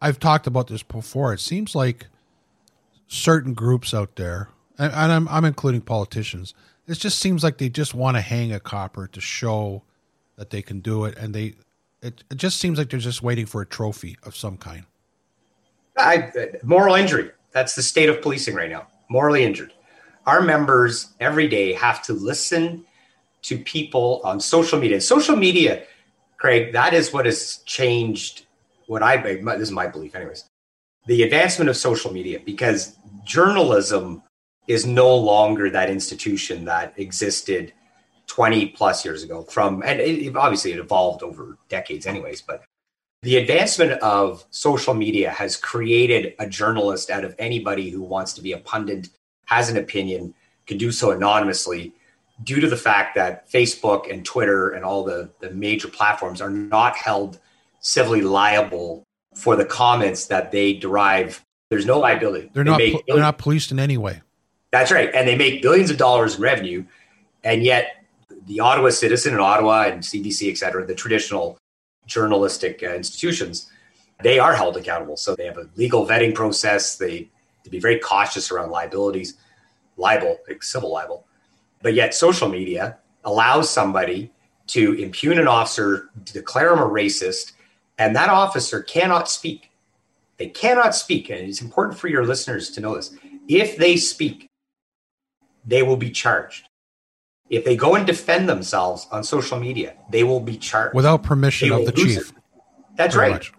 I've 0.00 0.18
talked 0.18 0.46
about 0.46 0.66
this 0.66 0.82
before. 0.82 1.32
It 1.32 1.40
seems 1.40 1.74
like 1.74 2.06
certain 3.06 3.54
groups 3.54 3.94
out 3.94 4.16
there, 4.16 4.48
and, 4.78 4.92
and 4.92 5.12
I'm, 5.12 5.28
I'm 5.28 5.44
including 5.44 5.82
politicians, 5.82 6.54
it 6.88 6.94
just 6.94 7.18
seems 7.18 7.44
like 7.44 7.58
they 7.58 7.68
just 7.68 7.94
want 7.94 8.16
to 8.16 8.20
hang 8.22 8.52
a 8.52 8.60
copper 8.60 9.06
to 9.08 9.20
show 9.20 9.82
that 10.36 10.50
they 10.50 10.62
can 10.62 10.80
do 10.80 11.04
it. 11.04 11.18
And 11.18 11.34
they, 11.34 11.54
it, 12.00 12.24
it 12.30 12.36
just 12.36 12.58
seems 12.58 12.78
like 12.78 12.88
they're 12.88 12.98
just 12.98 13.22
waiting 13.22 13.46
for 13.46 13.60
a 13.60 13.66
trophy 13.66 14.16
of 14.22 14.34
some 14.34 14.56
kind. 14.56 14.84
I, 15.98 16.32
moral 16.62 16.94
injury. 16.94 17.30
That's 17.52 17.74
the 17.74 17.82
state 17.82 18.08
of 18.08 18.22
policing 18.22 18.54
right 18.54 18.70
now. 18.70 18.86
Morally 19.10 19.44
injured. 19.44 19.72
Our 20.26 20.42
members 20.42 21.14
every 21.20 21.48
day 21.48 21.72
have 21.74 22.02
to 22.04 22.12
listen 22.12 22.84
to 23.42 23.58
people 23.58 24.20
on 24.24 24.40
social 24.40 24.78
media. 24.78 25.00
Social 25.00 25.36
media, 25.36 25.84
Craig, 26.36 26.72
that 26.72 26.94
is 26.94 27.12
what 27.12 27.26
has 27.26 27.58
changed 27.64 28.46
what 28.86 29.02
I, 29.02 29.16
this 29.16 29.60
is 29.60 29.72
my 29.72 29.86
belief, 29.86 30.14
anyways. 30.14 30.44
The 31.06 31.22
advancement 31.22 31.70
of 31.70 31.76
social 31.76 32.12
media, 32.12 32.40
because 32.44 32.96
journalism 33.24 34.22
is 34.66 34.84
no 34.86 35.14
longer 35.14 35.70
that 35.70 35.90
institution 35.90 36.64
that 36.64 36.94
existed 36.96 37.72
20 38.26 38.66
plus 38.66 39.04
years 39.04 39.22
ago 39.22 39.42
from, 39.42 39.82
and 39.84 40.00
it, 40.00 40.36
obviously 40.36 40.72
it 40.72 40.78
evolved 40.78 41.22
over 41.22 41.58
decades, 41.68 42.06
anyways, 42.06 42.42
but 42.42 42.64
the 43.22 43.36
advancement 43.36 43.92
of 44.02 44.44
social 44.50 44.94
media 44.94 45.30
has 45.30 45.56
created 45.56 46.34
a 46.38 46.46
journalist 46.46 47.10
out 47.10 47.24
of 47.24 47.34
anybody 47.38 47.90
who 47.90 48.02
wants 48.02 48.32
to 48.34 48.42
be 48.42 48.52
a 48.52 48.58
pundit, 48.58 49.08
has 49.46 49.68
an 49.68 49.76
opinion, 49.76 50.34
can 50.66 50.78
do 50.78 50.92
so 50.92 51.10
anonymously 51.10 51.92
due 52.44 52.60
to 52.60 52.68
the 52.68 52.76
fact 52.76 53.14
that 53.14 53.50
Facebook 53.50 54.12
and 54.12 54.24
Twitter 54.24 54.70
and 54.70 54.84
all 54.84 55.02
the, 55.02 55.30
the 55.40 55.50
major 55.50 55.88
platforms 55.88 56.40
are 56.40 56.50
not 56.50 56.94
held 56.96 57.38
civilly 57.80 58.20
liable 58.20 59.02
for 59.34 59.56
the 59.56 59.64
comments 59.64 60.26
that 60.26 60.52
they 60.52 60.74
derive. 60.74 61.42
There's 61.70 61.86
no 61.86 61.98
liability. 61.98 62.50
They're 62.52 62.64
They 62.64 62.92
not, 62.92 63.02
they're 63.08 63.18
not 63.18 63.38
policed 63.38 63.70
in 63.72 63.78
any 63.78 63.96
way. 63.96 64.20
that's 64.70 64.92
right. 64.92 65.10
And 65.14 65.26
they 65.26 65.36
make 65.36 65.62
billions 65.62 65.90
of 65.90 65.96
dollars 65.96 66.36
in 66.36 66.42
revenue. 66.42 66.84
And 67.42 67.62
yet, 67.62 68.04
the 68.46 68.60
Ottawa 68.60 68.90
Citizen 68.90 69.34
in 69.34 69.40
Ottawa 69.40 69.84
and 69.84 70.02
CBC, 70.02 70.50
et 70.50 70.58
cetera, 70.58 70.84
the 70.86 70.94
traditional 70.94 71.58
journalistic 72.06 72.82
uh, 72.82 72.94
institutions, 72.94 73.70
they 74.22 74.38
are 74.38 74.54
held 74.54 74.76
accountable. 74.76 75.16
So 75.16 75.34
they 75.34 75.46
have 75.46 75.58
a 75.58 75.68
legal 75.76 76.06
vetting 76.06 76.34
process. 76.34 76.96
They 76.96 77.28
to 77.66 77.70
be 77.70 77.80
very 77.80 77.98
cautious 77.98 78.52
around 78.52 78.70
liabilities, 78.70 79.34
libel, 79.96 80.38
like 80.48 80.62
civil 80.62 80.92
libel. 80.92 81.26
But 81.82 81.94
yet, 81.94 82.14
social 82.14 82.48
media 82.48 82.98
allows 83.24 83.68
somebody 83.68 84.32
to 84.68 84.94
impugn 84.94 85.38
an 85.38 85.48
officer, 85.48 86.10
declare 86.24 86.72
him 86.72 86.78
a 86.78 86.88
racist, 86.88 87.52
and 87.98 88.14
that 88.14 88.28
officer 88.28 88.82
cannot 88.82 89.28
speak. 89.28 89.70
They 90.36 90.48
cannot 90.48 90.94
speak. 90.94 91.28
And 91.28 91.40
it's 91.40 91.60
important 91.60 91.98
for 91.98 92.06
your 92.06 92.24
listeners 92.24 92.70
to 92.70 92.80
know 92.80 92.94
this. 92.94 93.14
If 93.48 93.76
they 93.76 93.96
speak, 93.96 94.48
they 95.64 95.82
will 95.82 95.96
be 95.96 96.10
charged. 96.10 96.68
If 97.50 97.64
they 97.64 97.76
go 97.76 97.96
and 97.96 98.06
defend 98.06 98.48
themselves 98.48 99.08
on 99.10 99.24
social 99.24 99.58
media, 99.58 99.94
they 100.10 100.22
will 100.22 100.40
be 100.40 100.56
charged. 100.56 100.94
Without 100.94 101.24
permission 101.24 101.72
of 101.72 101.84
the 101.84 101.92
chief. 101.92 102.30
it. 102.30 102.34
That's 102.96 103.14
pretty 103.14 103.32
right. 103.32 103.36
much. 103.36 103.52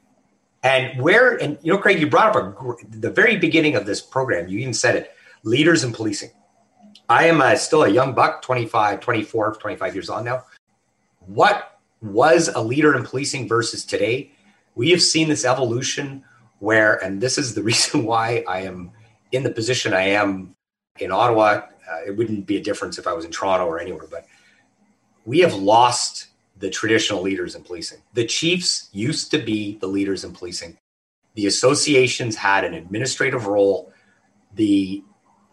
And 0.63 1.01
where, 1.01 1.35
and 1.37 1.57
you 1.61 1.71
know, 1.71 1.79
Craig, 1.79 1.99
you 1.99 2.07
brought 2.07 2.35
up 2.35 2.59
a, 2.59 2.97
the 2.97 3.11
very 3.11 3.37
beginning 3.37 3.75
of 3.75 3.85
this 3.85 4.01
program, 4.01 4.47
you 4.47 4.59
even 4.59 4.73
said 4.73 4.95
it 4.95 5.11
leaders 5.43 5.83
in 5.83 5.93
policing. 5.93 6.31
I 7.09 7.27
am 7.27 7.41
uh 7.41 7.55
still 7.55 7.83
a 7.83 7.89
young 7.89 8.13
buck, 8.13 8.41
25, 8.41 8.99
24, 8.99 9.55
25 9.55 9.95
years 9.95 10.09
on 10.09 10.25
now. 10.25 10.43
What 11.19 11.79
was 12.01 12.49
a 12.49 12.61
leader 12.61 12.95
in 12.95 13.03
policing 13.03 13.47
versus 13.47 13.85
today, 13.85 14.31
we 14.75 14.91
have 14.91 15.01
seen 15.01 15.29
this 15.29 15.45
evolution 15.45 16.23
where, 16.59 16.95
and 17.03 17.21
this 17.21 17.37
is 17.37 17.53
the 17.53 17.63
reason 17.71 18.03
why 18.03 18.43
I 18.47 18.61
am 18.61 18.91
in 19.31 19.43
the 19.43 19.51
position 19.51 19.93
I 19.93 20.09
am 20.09 20.55
in 20.99 21.11
Ottawa. 21.11 21.61
Uh, 21.89 21.99
it 22.05 22.17
wouldn't 22.17 22.45
be 22.45 22.57
a 22.57 22.61
difference 22.61 22.97
if 22.97 23.07
I 23.07 23.13
was 23.13 23.25
in 23.25 23.31
Toronto 23.31 23.65
or 23.65 23.79
anywhere, 23.79 24.07
but 24.09 24.25
we 25.25 25.39
have 25.39 25.53
lost 25.53 26.27
the 26.59 26.69
traditional 26.69 27.21
leaders 27.21 27.55
in 27.55 27.63
policing. 27.63 27.99
The 28.13 28.25
chiefs 28.25 28.89
used 28.91 29.31
to 29.31 29.37
be 29.37 29.77
the 29.77 29.87
leaders 29.87 30.23
in 30.23 30.33
policing. 30.33 30.77
The 31.35 31.45
associations 31.45 32.35
had 32.35 32.63
an 32.63 32.73
administrative 32.73 33.47
role. 33.47 33.91
The 34.55 35.03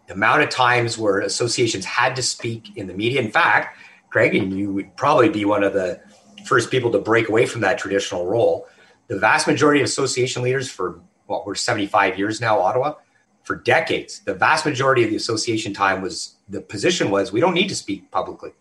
amount 0.09 0.43
of 0.43 0.49
times 0.49 0.97
where 0.97 1.19
associations 1.19 1.85
had 1.85 2.15
to 2.15 2.23
speak 2.23 2.77
in 2.77 2.87
the 2.87 2.93
media. 2.93 3.21
In 3.21 3.31
fact, 3.31 3.77
Craig, 4.09 4.35
and 4.35 4.57
you 4.57 4.71
would 4.73 4.95
probably 4.95 5.29
be 5.29 5.45
one 5.45 5.63
of 5.63 5.73
the 5.73 5.99
first 6.45 6.71
people 6.71 6.91
to 6.91 6.99
break 6.99 7.29
away 7.29 7.45
from 7.45 7.61
that 7.61 7.77
traditional 7.77 8.25
role. 8.25 8.67
The 9.07 9.19
vast 9.19 9.47
majority 9.47 9.81
of 9.81 9.85
association 9.85 10.41
leaders 10.41 10.69
for 10.69 11.01
what 11.25 11.45
we're 11.45 11.55
75 11.55 12.17
years 12.17 12.39
now, 12.39 12.59
Ottawa, 12.59 12.95
for 13.43 13.55
decades, 13.55 14.21
the 14.21 14.33
vast 14.33 14.65
majority 14.65 15.03
of 15.03 15.09
the 15.09 15.15
association 15.15 15.73
time 15.73 16.01
was 16.01 16.35
the 16.49 16.61
position 16.61 17.11
was 17.11 17.31
we 17.31 17.39
don't 17.39 17.53
need 17.53 17.69
to 17.69 17.75
speak 17.75 18.09
publicly. 18.11 18.51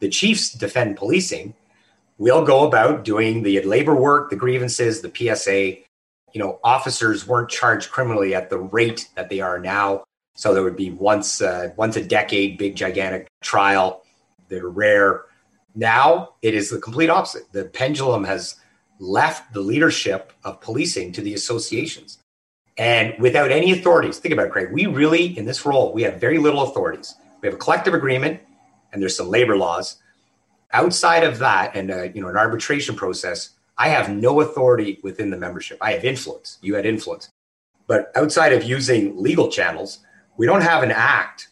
The 0.00 0.08
chiefs 0.08 0.52
defend 0.52 0.96
policing. 0.96 1.54
We'll 2.22 2.44
go 2.44 2.64
about 2.64 3.02
doing 3.02 3.42
the 3.42 3.60
labor 3.62 3.96
work, 3.96 4.30
the 4.30 4.36
grievances, 4.36 5.00
the 5.00 5.10
PSA. 5.12 5.82
You 6.32 6.40
know, 6.40 6.60
officers 6.62 7.26
weren't 7.26 7.48
charged 7.48 7.90
criminally 7.90 8.32
at 8.32 8.48
the 8.48 8.60
rate 8.60 9.08
that 9.16 9.28
they 9.28 9.40
are 9.40 9.58
now. 9.58 10.04
So 10.36 10.54
there 10.54 10.62
would 10.62 10.76
be 10.76 10.92
once 10.92 11.42
uh, 11.42 11.70
once 11.76 11.96
a 11.96 12.04
decade, 12.04 12.58
big 12.58 12.76
gigantic 12.76 13.26
trial. 13.40 14.04
They're 14.46 14.68
rare. 14.68 15.22
Now 15.74 16.34
it 16.42 16.54
is 16.54 16.70
the 16.70 16.78
complete 16.78 17.10
opposite. 17.10 17.50
The 17.50 17.64
pendulum 17.64 18.22
has 18.22 18.54
left 19.00 19.52
the 19.52 19.60
leadership 19.60 20.32
of 20.44 20.60
policing 20.60 21.10
to 21.14 21.22
the 21.22 21.34
associations. 21.34 22.18
And 22.78 23.14
without 23.18 23.50
any 23.50 23.72
authorities, 23.72 24.20
think 24.20 24.32
about 24.32 24.46
it, 24.46 24.52
Craig. 24.52 24.68
We 24.70 24.86
really, 24.86 25.36
in 25.36 25.44
this 25.44 25.66
role, 25.66 25.92
we 25.92 26.04
have 26.04 26.20
very 26.20 26.38
little 26.38 26.62
authorities. 26.62 27.16
We 27.40 27.48
have 27.48 27.56
a 27.56 27.58
collective 27.58 27.94
agreement, 27.94 28.40
and 28.92 29.02
there's 29.02 29.16
some 29.16 29.28
labor 29.28 29.56
laws. 29.56 29.96
Outside 30.72 31.24
of 31.24 31.38
that, 31.38 31.76
and 31.76 31.90
uh, 31.90 32.02
you 32.14 32.22
know, 32.22 32.28
an 32.28 32.36
arbitration 32.36 32.94
process, 32.94 33.50
I 33.78 33.88
have 33.88 34.10
no 34.10 34.40
authority 34.40 34.98
within 35.02 35.30
the 35.30 35.36
membership. 35.36 35.78
I 35.80 35.92
have 35.92 36.04
influence. 36.04 36.58
You 36.62 36.74
had 36.74 36.86
influence, 36.86 37.30
but 37.86 38.12
outside 38.16 38.52
of 38.52 38.64
using 38.64 39.20
legal 39.20 39.50
channels, 39.50 39.98
we 40.36 40.46
don't 40.46 40.62
have 40.62 40.82
an 40.82 40.90
act 40.90 41.48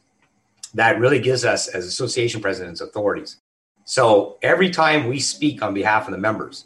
that 0.75 0.99
really 0.99 1.19
gives 1.19 1.45
us, 1.45 1.69
as 1.69 1.87
association 1.87 2.41
presidents, 2.41 2.81
authorities. 2.81 3.39
So 3.85 4.39
every 4.43 4.71
time 4.71 5.09
we 5.09 5.19
speak 5.19 5.63
on 5.63 5.75
behalf 5.75 6.07
of 6.07 6.13
the 6.13 6.19
members, 6.19 6.65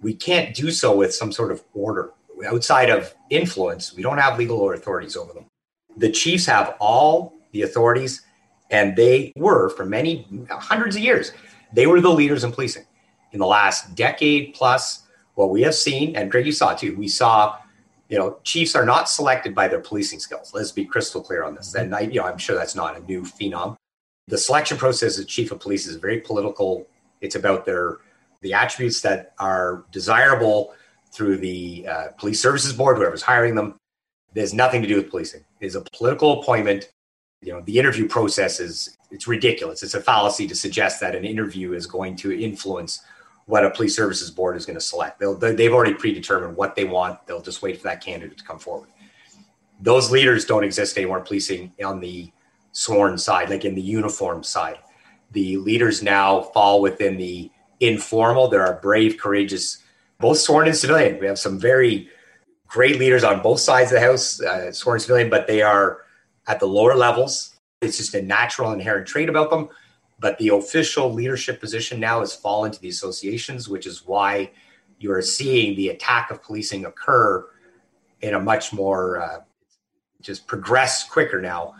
we 0.00 0.14
can't 0.14 0.54
do 0.54 0.70
so 0.70 0.96
with 0.96 1.14
some 1.14 1.32
sort 1.32 1.50
of 1.50 1.62
order. 1.74 2.12
Outside 2.46 2.90
of 2.90 3.14
influence, 3.30 3.94
we 3.94 4.02
don't 4.02 4.18
have 4.18 4.38
legal 4.38 4.72
authorities 4.72 5.16
over 5.16 5.32
them. 5.32 5.46
The 5.96 6.10
chiefs 6.10 6.46
have 6.46 6.76
all 6.80 7.34
the 7.52 7.62
authorities, 7.62 8.22
and 8.70 8.96
they 8.96 9.32
were 9.36 9.68
for 9.70 9.84
many 9.84 10.26
hundreds 10.48 10.96
of 10.96 11.02
years, 11.02 11.32
they 11.72 11.86
were 11.86 12.00
the 12.00 12.10
leaders 12.10 12.44
in 12.44 12.52
policing. 12.52 12.86
In 13.32 13.38
the 13.38 13.46
last 13.46 13.94
decade 13.94 14.54
plus, 14.54 15.04
what 15.34 15.50
we 15.50 15.62
have 15.62 15.74
seen, 15.74 16.14
and 16.16 16.30
Greg, 16.30 16.44
you 16.44 16.52
saw 16.52 16.74
too, 16.74 16.94
we 16.96 17.08
saw 17.08 17.56
you 18.12 18.18
know, 18.18 18.36
chiefs 18.44 18.74
are 18.74 18.84
not 18.84 19.08
selected 19.08 19.54
by 19.54 19.68
their 19.68 19.80
policing 19.80 20.18
skills. 20.18 20.52
Let's 20.52 20.70
be 20.70 20.84
crystal 20.84 21.22
clear 21.22 21.44
on 21.44 21.54
this. 21.54 21.74
And 21.74 21.94
I, 21.94 22.00
you 22.00 22.20
know, 22.20 22.26
I'm 22.26 22.36
sure 22.36 22.54
that's 22.54 22.74
not 22.74 22.94
a 22.94 23.00
new 23.04 23.22
phenom. 23.22 23.74
The 24.28 24.36
selection 24.36 24.76
process 24.76 25.18
of 25.18 25.26
chief 25.26 25.50
of 25.50 25.60
police 25.60 25.86
is 25.86 25.96
very 25.96 26.20
political. 26.20 26.86
It's 27.22 27.36
about 27.36 27.64
their 27.64 28.00
the 28.42 28.52
attributes 28.52 29.00
that 29.00 29.32
are 29.38 29.86
desirable 29.92 30.74
through 31.10 31.38
the 31.38 31.86
uh, 31.88 32.08
police 32.18 32.38
services 32.38 32.74
board, 32.74 32.98
whoever's 32.98 33.22
hiring 33.22 33.54
them. 33.54 33.76
There's 34.34 34.52
nothing 34.52 34.82
to 34.82 34.88
do 34.88 34.96
with 34.96 35.08
policing. 35.08 35.42
It's 35.60 35.74
a 35.74 35.80
political 35.80 36.42
appointment. 36.42 36.90
You 37.42 37.52
know, 37.52 37.60
the 37.60 37.78
interview 37.78 38.08
process 38.08 38.60
is 38.60 38.96
it's 39.10 39.26
ridiculous. 39.26 39.82
It's 39.82 39.94
a 39.94 40.00
fallacy 40.00 40.46
to 40.46 40.54
suggest 40.54 41.00
that 41.00 41.14
an 41.14 41.24
interview 41.24 41.72
is 41.72 41.86
going 41.86 42.16
to 42.16 42.32
influence 42.32 43.02
what 43.46 43.64
a 43.64 43.70
police 43.70 43.96
services 43.96 44.30
board 44.30 44.56
is 44.56 44.64
going 44.64 44.78
to 44.78 44.80
select. 44.80 45.18
They'll, 45.18 45.34
they've 45.34 45.72
already 45.72 45.94
predetermined 45.94 46.56
what 46.56 46.76
they 46.76 46.84
want. 46.84 47.26
They'll 47.26 47.42
just 47.42 47.60
wait 47.60 47.76
for 47.78 47.84
that 47.84 48.02
candidate 48.02 48.38
to 48.38 48.44
come 48.44 48.58
forward. 48.58 48.88
Those 49.80 50.10
leaders 50.10 50.44
don't 50.44 50.62
exist 50.62 50.96
anymore 50.96 51.20
policing 51.20 51.72
on 51.84 52.00
the 52.00 52.32
sworn 52.70 53.18
side, 53.18 53.50
like 53.50 53.64
in 53.64 53.74
the 53.74 53.82
uniform 53.82 54.44
side. 54.44 54.78
The 55.32 55.56
leaders 55.56 56.02
now 56.02 56.42
fall 56.42 56.80
within 56.80 57.16
the 57.16 57.50
informal. 57.80 58.48
There 58.48 58.64
are 58.64 58.78
brave, 58.80 59.18
courageous, 59.18 59.78
both 60.20 60.38
sworn 60.38 60.68
and 60.68 60.76
civilian. 60.76 61.18
We 61.18 61.26
have 61.26 61.38
some 61.38 61.58
very 61.58 62.08
great 62.68 62.98
leaders 62.98 63.24
on 63.24 63.42
both 63.42 63.60
sides 63.60 63.90
of 63.90 64.00
the 64.00 64.06
house, 64.06 64.40
uh, 64.40 64.70
sworn 64.70 64.96
and 64.96 65.02
civilian, 65.02 65.28
but 65.28 65.48
they 65.48 65.62
are 65.62 66.02
at 66.46 66.60
the 66.60 66.66
lower 66.66 66.94
levels. 66.94 67.56
It's 67.80 67.98
just 67.98 68.14
a 68.14 68.22
natural, 68.22 68.72
inherent 68.72 69.06
trait 69.06 69.28
about 69.28 69.50
them. 69.50 69.68
But 70.18 70.38
the 70.38 70.48
official 70.48 71.12
leadership 71.12 71.60
position 71.60 71.98
now 71.98 72.20
has 72.20 72.34
fallen 72.34 72.70
to 72.70 72.80
the 72.80 72.88
associations, 72.88 73.68
which 73.68 73.86
is 73.86 74.06
why 74.06 74.52
you 74.98 75.12
are 75.12 75.22
seeing 75.22 75.74
the 75.76 75.88
attack 75.88 76.30
of 76.30 76.42
policing 76.42 76.84
occur 76.84 77.48
in 78.20 78.34
a 78.34 78.40
much 78.40 78.72
more 78.72 79.20
uh, 79.20 79.40
just 80.20 80.46
progress 80.46 81.08
quicker 81.08 81.40
now 81.40 81.74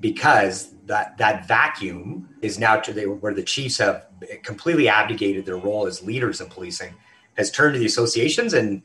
because 0.00 0.74
that 0.86 1.16
that 1.18 1.46
vacuum 1.46 2.28
is 2.42 2.58
now 2.58 2.76
to 2.76 2.92
the, 2.92 3.04
where 3.04 3.34
the 3.34 3.42
chiefs 3.42 3.78
have 3.78 4.06
completely 4.42 4.88
abdicated 4.88 5.46
their 5.46 5.56
role 5.56 5.86
as 5.86 6.02
leaders 6.02 6.40
in 6.40 6.48
policing 6.48 6.94
has 7.36 7.50
turned 7.50 7.74
to 7.74 7.78
the 7.78 7.86
associations 7.86 8.54
and 8.54 8.82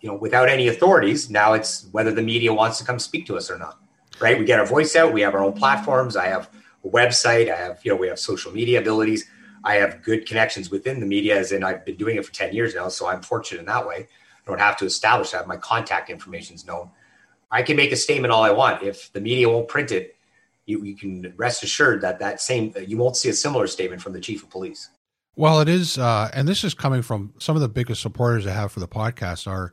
you 0.00 0.08
know 0.08 0.16
without 0.16 0.48
any 0.48 0.68
authorities 0.68 1.30
now 1.30 1.54
it's 1.54 1.88
whether 1.92 2.12
the 2.12 2.22
media 2.22 2.52
wants 2.52 2.78
to 2.78 2.84
come 2.84 2.98
speak 2.98 3.24
to 3.24 3.36
us 3.36 3.50
or 3.50 3.58
not 3.58 3.78
right 4.22 4.38
we 4.38 4.44
get 4.44 4.58
our 4.58 4.66
voice 4.66 4.96
out 4.96 5.12
we 5.12 5.20
have 5.20 5.34
our 5.34 5.42
own 5.42 5.52
platforms 5.52 6.16
i 6.16 6.26
have 6.26 6.48
a 6.84 6.88
website. 6.88 7.52
I 7.52 7.56
have, 7.56 7.80
you 7.84 7.90
know, 7.90 7.96
we 7.96 8.08
have 8.08 8.18
social 8.18 8.52
media 8.52 8.80
abilities. 8.80 9.28
I 9.64 9.76
have 9.76 10.02
good 10.02 10.26
connections 10.26 10.70
within 10.70 11.00
the 11.00 11.06
media, 11.06 11.38
as 11.38 11.52
in 11.52 11.62
I've 11.62 11.84
been 11.84 11.96
doing 11.96 12.16
it 12.16 12.26
for 12.26 12.32
10 12.32 12.52
years 12.52 12.74
now. 12.74 12.88
So 12.88 13.06
I'm 13.06 13.22
fortunate 13.22 13.60
in 13.60 13.66
that 13.66 13.86
way. 13.86 14.08
I 14.08 14.50
don't 14.50 14.58
have 14.58 14.76
to 14.78 14.84
establish 14.84 15.30
that. 15.30 15.46
My 15.46 15.56
contact 15.56 16.10
information 16.10 16.56
is 16.56 16.66
known. 16.66 16.90
I 17.50 17.62
can 17.62 17.76
make 17.76 17.92
a 17.92 17.96
statement 17.96 18.32
all 18.32 18.42
I 18.42 18.50
want. 18.50 18.82
If 18.82 19.12
the 19.12 19.20
media 19.20 19.48
won't 19.48 19.68
print 19.68 19.92
it, 19.92 20.16
you, 20.66 20.82
you 20.84 20.96
can 20.96 21.32
rest 21.36 21.62
assured 21.62 22.00
that 22.00 22.18
that 22.18 22.40
same, 22.40 22.72
you 22.86 22.96
won't 22.96 23.16
see 23.16 23.28
a 23.28 23.32
similar 23.32 23.66
statement 23.66 24.02
from 24.02 24.12
the 24.12 24.20
chief 24.20 24.42
of 24.42 24.50
police. 24.50 24.88
Well, 25.36 25.60
it 25.60 25.68
is, 25.68 25.96
uh, 25.96 26.30
and 26.34 26.46
this 26.46 26.64
is 26.64 26.74
coming 26.74 27.02
from 27.02 27.34
some 27.38 27.56
of 27.56 27.62
the 27.62 27.68
biggest 27.68 28.02
supporters 28.02 28.46
I 28.46 28.52
have 28.52 28.72
for 28.72 28.80
the 28.80 28.88
podcast 28.88 29.46
are. 29.46 29.72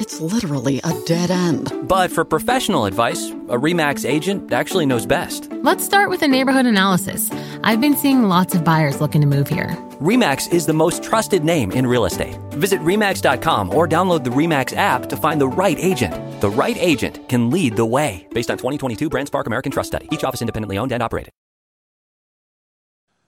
It's 0.00 0.18
literally 0.18 0.80
a 0.82 0.98
dead 1.04 1.30
end. 1.30 1.70
But 1.86 2.10
for 2.10 2.24
professional 2.24 2.86
advice, 2.86 3.28
a 3.50 3.58
REMAX 3.58 4.08
agent 4.08 4.50
actually 4.50 4.86
knows 4.86 5.04
best. 5.04 5.52
Let's 5.52 5.84
start 5.84 6.08
with 6.08 6.22
a 6.22 6.26
neighborhood 6.26 6.64
analysis. 6.64 7.30
I've 7.64 7.82
been 7.82 7.94
seeing 7.94 8.22
lots 8.22 8.54
of 8.54 8.64
buyers 8.64 9.02
looking 9.02 9.20
to 9.20 9.26
move 9.26 9.46
here. 9.46 9.76
REMAX 10.00 10.50
is 10.54 10.64
the 10.64 10.72
most 10.72 11.02
trusted 11.02 11.44
name 11.44 11.70
in 11.72 11.86
real 11.86 12.06
estate. 12.06 12.34
Visit 12.52 12.80
REMAX.com 12.80 13.74
or 13.74 13.86
download 13.86 14.24
the 14.24 14.30
REMAX 14.30 14.74
app 14.74 15.04
to 15.10 15.18
find 15.18 15.38
the 15.38 15.48
right 15.48 15.78
agent. 15.78 16.40
The 16.40 16.48
right 16.48 16.78
agent 16.78 17.28
can 17.28 17.50
lead 17.50 17.76
the 17.76 17.84
way. 17.84 18.26
Based 18.30 18.50
on 18.50 18.56
2022 18.56 19.10
BrandSpark 19.10 19.46
American 19.46 19.70
Trust 19.70 19.88
Study. 19.88 20.08
Each 20.10 20.24
office 20.24 20.40
independently 20.40 20.78
owned 20.78 20.92
and 20.92 21.02
operated. 21.02 21.30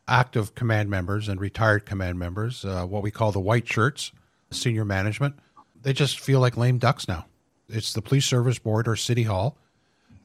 Active 0.08 0.54
command 0.54 0.88
members 0.88 1.28
and 1.28 1.38
retired 1.38 1.84
command 1.84 2.18
members, 2.18 2.64
uh, 2.64 2.86
what 2.86 3.02
we 3.02 3.10
call 3.10 3.30
the 3.30 3.40
white 3.40 3.68
shirts, 3.68 4.10
senior 4.50 4.86
management, 4.86 5.34
they 5.82 5.92
just 5.92 6.20
feel 6.20 6.40
like 6.40 6.56
lame 6.56 6.78
ducks 6.78 7.08
now. 7.08 7.26
It's 7.68 7.92
the 7.92 8.02
police 8.02 8.26
service 8.26 8.58
board 8.58 8.88
or 8.88 8.96
city 8.96 9.24
hall 9.24 9.56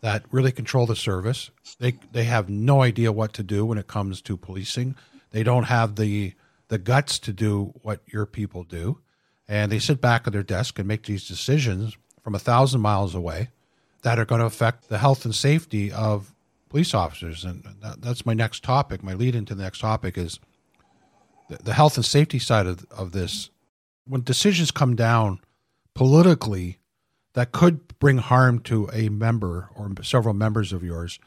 that 0.02 0.24
really 0.32 0.52
control 0.52 0.86
the 0.86 0.96
service. 0.96 1.50
They 1.80 1.94
they 2.12 2.26
have 2.26 2.50
no 2.50 2.82
idea 2.82 3.12
what 3.12 3.34
to 3.34 3.44
do 3.44 3.66
when 3.66 3.78
it 3.78 3.88
comes 3.88 4.22
to 4.24 4.38
policing. 4.38 4.96
They 5.32 5.44
don't 5.44 5.64
have 5.64 5.96
the 5.96 6.34
the 6.68 6.78
guts 6.78 7.20
to 7.20 7.34
do 7.34 7.74
what 7.82 8.02
your 8.06 8.26
people 8.26 8.64
do, 8.64 9.00
and 9.48 9.72
they 9.72 9.80
sit 9.80 10.02
back 10.02 10.28
at 10.28 10.34
their 10.34 10.44
desk 10.44 10.80
and 10.80 10.88
make 10.88 11.06
these 11.06 11.28
decisions 11.28 11.98
from 12.22 12.36
a 12.36 12.40
thousand 12.40 12.82
miles 12.82 13.16
away 13.16 13.50
that 14.02 14.20
are 14.20 14.26
going 14.26 14.40
to 14.40 14.46
affect 14.46 14.90
the 14.90 14.98
health 14.98 15.26
and 15.26 15.34
safety 15.34 15.92
of 15.92 16.34
police 16.70 16.94
officers. 16.94 17.46
And 17.46 17.64
that, 17.82 18.02
that's 18.02 18.26
my 18.26 18.34
next 18.34 18.64
topic. 18.64 19.02
My 19.02 19.14
lead 19.14 19.36
into 19.36 19.56
the 19.56 19.64
next 19.64 19.80
topic 19.80 20.18
is 20.18 20.40
the, 21.50 21.58
the 21.58 21.74
health 21.74 21.96
and 21.96 22.06
safety 22.06 22.40
side 22.40 22.68
of, 22.68 22.86
of 22.92 23.14
this. 23.14 23.50
When 24.06 24.22
decisions 24.22 24.72
come 24.72 24.96
down 24.96 25.40
politically 25.98 26.78
that 27.34 27.52
could 27.52 27.98
bring 27.98 28.20
harm 28.20 28.60
to 28.60 28.88
a 28.94 29.10
member 29.10 29.68
or 29.76 29.92
several 30.04 30.36
members 30.36 30.72
of 30.72 30.84
yours, 30.84 31.18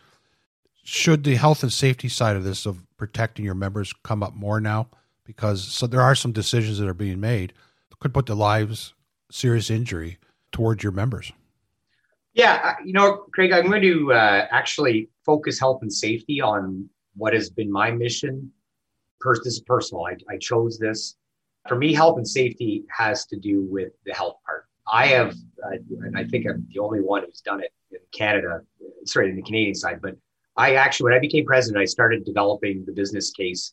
should 0.85 1.25
the 1.25 1.35
health 1.35 1.65
and 1.65 1.73
safety 1.73 2.09
side 2.09 2.37
of 2.37 2.45
this 2.45 2.67
of 2.67 2.87
protecting 2.97 3.45
your 3.45 3.57
members 3.57 3.93
come 4.05 4.23
up 4.23 4.33
more 4.33 4.61
now? 4.61 4.89
Because 5.25 5.65
so 5.65 5.89
there 5.89 6.01
are 6.01 6.15
some 6.15 6.31
decisions 6.31 6.79
that 6.79 6.87
are 6.87 6.95
being 6.95 7.19
made 7.19 7.53
that 7.91 7.99
could 7.99 8.15
put 8.15 8.27
the 8.27 8.37
lives 8.37 8.95
serious 9.29 9.71
injury 9.71 10.19
towards 10.53 10.85
your 10.85 10.93
members. 10.93 11.33
Yeah, 12.35 12.77
you 12.85 12.93
know, 12.93 13.25
Craig, 13.35 13.53
I'm 13.53 13.67
going 13.67 13.83
to 13.83 14.13
uh, 14.13 14.47
actually 14.53 15.09
focus 15.27 15.59
health 15.59 15.81
and 15.83 15.93
safety 15.93 16.41
on 16.41 16.89
what 17.17 17.35
has 17.35 17.51
been 17.51 17.73
my 17.73 17.91
mission. 17.91 18.53
This 19.25 19.47
is 19.47 19.61
personal. 19.63 20.07
I, 20.07 20.17
I 20.33 20.39
chose 20.39 20.79
this. 20.79 21.17
For 21.69 21.77
me, 21.77 21.93
health 21.93 22.17
and 22.17 22.27
safety 22.27 22.85
has 22.97 23.27
to 23.27 23.37
do 23.37 23.63
with 23.63 23.93
the 24.07 24.15
health 24.15 24.37
part. 24.47 24.67
I 24.91 25.07
have, 25.07 25.35
uh, 25.65 25.77
and 26.01 26.17
I 26.17 26.25
think 26.25 26.47
I'm 26.47 26.67
the 26.73 26.81
only 26.81 27.01
one 27.01 27.23
who's 27.25 27.41
done 27.41 27.63
it 27.63 27.73
in 27.93 27.99
Canada, 28.13 28.63
sorry, 29.05 29.31
in 29.31 29.37
the 29.37 29.43
Canadian 29.43 29.75
side, 29.75 30.01
but 30.03 30.17
I 30.57 30.75
actually, 30.75 31.05
when 31.05 31.15
I 31.15 31.21
became 31.21 31.45
president, 31.47 31.81
I 31.81 31.85
started 31.85 32.25
developing 32.25 32.85
the 32.85 32.93
business 32.93 33.31
case, 33.31 33.73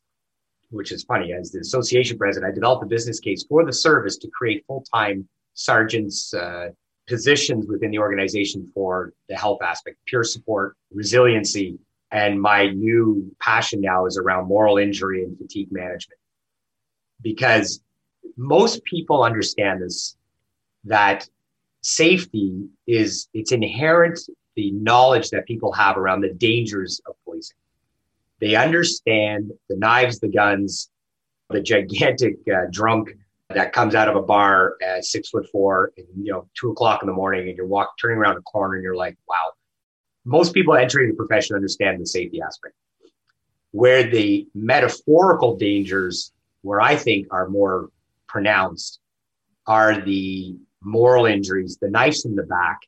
which 0.70 0.92
is 0.92 1.04
funny. 1.04 1.34
As 1.34 1.52
the 1.52 1.60
association 1.60 2.18
president, 2.18 2.52
I 2.52 2.54
developed 2.54 2.84
a 2.84 2.88
business 2.88 3.20
case 3.20 3.44
for 3.50 3.66
the 3.66 3.74
service 3.74 4.18
to 4.18 4.30
create 4.30 4.64
full 4.68 4.84
time 4.94 5.28
sergeants, 5.54 6.34
uh, 6.34 6.70
positions 7.08 7.68
within 7.68 7.90
the 7.90 8.00
organization 8.00 8.70
for 8.74 9.14
the 9.28 9.36
health 9.36 9.62
aspect, 9.62 9.98
peer 10.06 10.24
support, 10.24 10.76
resiliency. 10.94 11.80
And 12.12 12.42
my 12.42 12.70
new 12.70 13.36
passion 13.42 13.82
now 13.82 14.06
is 14.06 14.18
around 14.18 14.48
moral 14.48 14.78
injury 14.78 15.24
and 15.24 15.38
fatigue 15.38 15.72
management. 15.72 16.20
Because 17.22 17.82
most 18.36 18.84
people 18.84 19.24
understand 19.24 19.82
this 19.82 20.16
that 20.86 21.28
safety 21.82 22.68
is 22.86 23.28
it's 23.34 23.52
inherent 23.52 24.20
the 24.56 24.72
knowledge 24.72 25.30
that 25.30 25.46
people 25.46 25.72
have 25.72 25.98
around 25.98 26.22
the 26.22 26.34
dangers 26.34 27.02
of 27.06 27.16
policing. 27.24 27.58
They 28.40 28.56
understand 28.56 29.52
the 29.70 29.78
knives, 29.78 30.20
the 30.20 30.30
guns, 30.30 30.90
the 31.50 31.62
gigantic 31.62 32.38
uh, 32.48 32.68
drunk 32.72 33.10
that 33.50 33.72
comes 33.72 33.96
out 33.96 34.10
of 34.10 34.16
a 34.16 34.22
bar 34.22 34.76
at 34.82 35.06
six 35.06 35.30
foot 35.30 35.48
four, 35.52 35.94
and, 35.98 36.06
you 36.22 36.32
know, 36.32 36.48
two 36.60 36.72
o'clock 36.72 37.02
in 37.02 37.08
the 37.08 37.14
morning, 37.14 37.48
and 37.48 37.56
you're 37.56 37.66
walking, 37.66 37.94
turning 38.00 38.18
around 38.18 38.38
a 38.38 38.42
corner, 38.42 38.76
and 38.76 38.84
you're 38.84 38.96
like, 38.96 39.18
wow. 39.28 39.54
Most 40.26 40.54
people 40.54 40.76
entering 40.76 41.10
the 41.10 41.16
profession 41.16 41.56
understand 41.56 42.02
the 42.02 42.06
safety 42.06 42.42
aspect. 42.42 42.76
Where 43.72 44.04
the 44.04 44.48
metaphorical 44.54 45.56
dangers, 45.56 46.34
where 46.68 46.82
I 46.82 46.96
think 46.96 47.28
are 47.32 47.48
more 47.48 47.90
pronounced, 48.28 49.00
are 49.66 50.02
the 50.02 50.56
moral 50.82 51.26
injuries, 51.26 51.78
the 51.82 51.90
knives 51.90 52.26
in 52.26 52.36
the 52.36 52.44
back, 52.44 52.80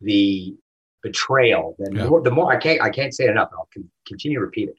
the 0.00 0.56
betrayal. 1.02 1.76
And 1.78 1.96
yeah. 1.96 2.08
more, 2.08 2.22
the 2.22 2.30
more 2.30 2.52
I 2.52 2.56
can't, 2.56 2.80
I 2.80 2.90
can't 2.90 3.14
say 3.14 3.24
it 3.24 3.30
enough. 3.30 3.50
I'll 3.52 3.68
con- 3.72 3.90
continue 4.06 4.38
to 4.38 4.44
repeat 4.44 4.68
it. 4.68 4.76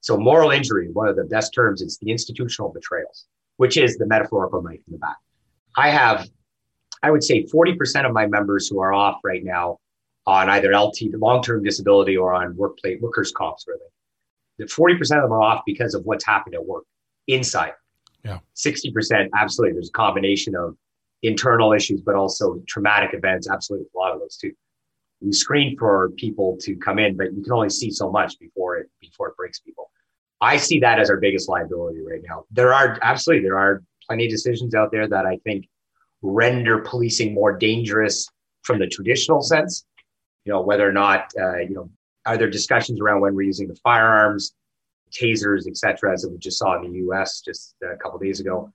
So 0.00 0.16
moral 0.16 0.50
injury, 0.50 0.88
one 0.90 1.08
of 1.08 1.16
the 1.16 1.24
best 1.24 1.52
terms, 1.52 1.82
is 1.82 1.98
the 1.98 2.10
institutional 2.10 2.70
betrayals 2.72 3.26
which 3.60 3.76
is 3.76 3.98
the 3.98 4.06
metaphorical 4.06 4.62
knife 4.62 4.80
in 4.86 4.92
the 4.94 4.98
back. 4.98 5.18
I 5.76 5.90
have, 5.90 6.26
I 7.02 7.10
would 7.10 7.22
say 7.22 7.44
40% 7.44 8.06
of 8.06 8.12
my 8.14 8.26
members 8.26 8.66
who 8.66 8.80
are 8.80 8.90
off 8.90 9.20
right 9.22 9.44
now 9.44 9.80
on 10.26 10.48
either 10.48 10.74
LT, 10.74 11.12
long-term 11.12 11.62
disability 11.62 12.16
or 12.16 12.32
on 12.32 12.56
workplace 12.56 12.98
workers' 13.02 13.32
comps, 13.32 13.66
really. 13.68 13.80
The 14.56 14.64
40% 14.64 14.98
of 15.00 15.08
them 15.24 15.32
are 15.32 15.42
off 15.42 15.62
because 15.66 15.92
of 15.92 16.06
what's 16.06 16.24
happened 16.24 16.54
at 16.54 16.64
work 16.64 16.84
inside. 17.28 17.72
Yeah. 18.24 18.38
60%, 18.56 19.28
absolutely. 19.36 19.74
There's 19.74 19.88
a 19.88 19.92
combination 19.92 20.54
of 20.54 20.76
internal 21.22 21.72
issues, 21.72 22.00
but 22.00 22.14
also 22.14 22.62
traumatic 22.66 23.10
events. 23.14 23.48
Absolutely. 23.48 23.88
A 23.94 23.98
lot 23.98 24.12
of 24.12 24.20
those 24.20 24.36
too. 24.36 24.52
We 25.20 25.32
screen 25.32 25.76
for 25.78 26.10
people 26.16 26.56
to 26.62 26.74
come 26.76 26.98
in, 26.98 27.16
but 27.16 27.34
you 27.34 27.42
can 27.42 27.52
only 27.52 27.68
see 27.68 27.90
so 27.90 28.10
much 28.10 28.38
before 28.38 28.78
it, 28.78 28.88
before 29.00 29.28
it 29.28 29.36
breaks 29.36 29.60
people. 29.60 29.90
I 30.40 30.56
see 30.56 30.80
that 30.80 30.98
as 30.98 31.10
our 31.10 31.18
biggest 31.18 31.48
liability 31.48 32.00
right 32.00 32.22
now. 32.26 32.44
There 32.50 32.72
are 32.72 32.98
absolutely 33.02 33.44
there 33.44 33.58
are 33.58 33.82
plenty 34.06 34.24
of 34.24 34.30
decisions 34.30 34.74
out 34.74 34.90
there 34.90 35.06
that 35.06 35.26
I 35.26 35.36
think 35.44 35.68
render 36.22 36.78
policing 36.78 37.34
more 37.34 37.52
dangerous 37.52 38.26
from 38.62 38.78
the 38.78 38.86
traditional 38.86 39.42
sense. 39.42 39.84
You 40.44 40.52
know, 40.52 40.62
whether 40.62 40.88
or 40.88 40.92
not 40.92 41.30
uh, 41.38 41.58
you 41.58 41.74
know 41.74 41.90
are 42.24 42.38
there 42.38 42.48
discussions 42.48 43.00
around 43.00 43.20
when 43.20 43.34
we're 43.34 43.42
using 43.42 43.68
the 43.68 43.76
firearms, 43.76 44.54
tasers, 45.10 45.66
etc., 45.66 46.12
as 46.12 46.26
we 46.30 46.38
just 46.38 46.58
saw 46.58 46.80
in 46.80 46.90
the 46.90 46.98
U.S. 46.98 47.40
just 47.40 47.74
a 47.82 47.96
couple 47.96 48.18
days 48.18 48.40
ago. 48.40 48.72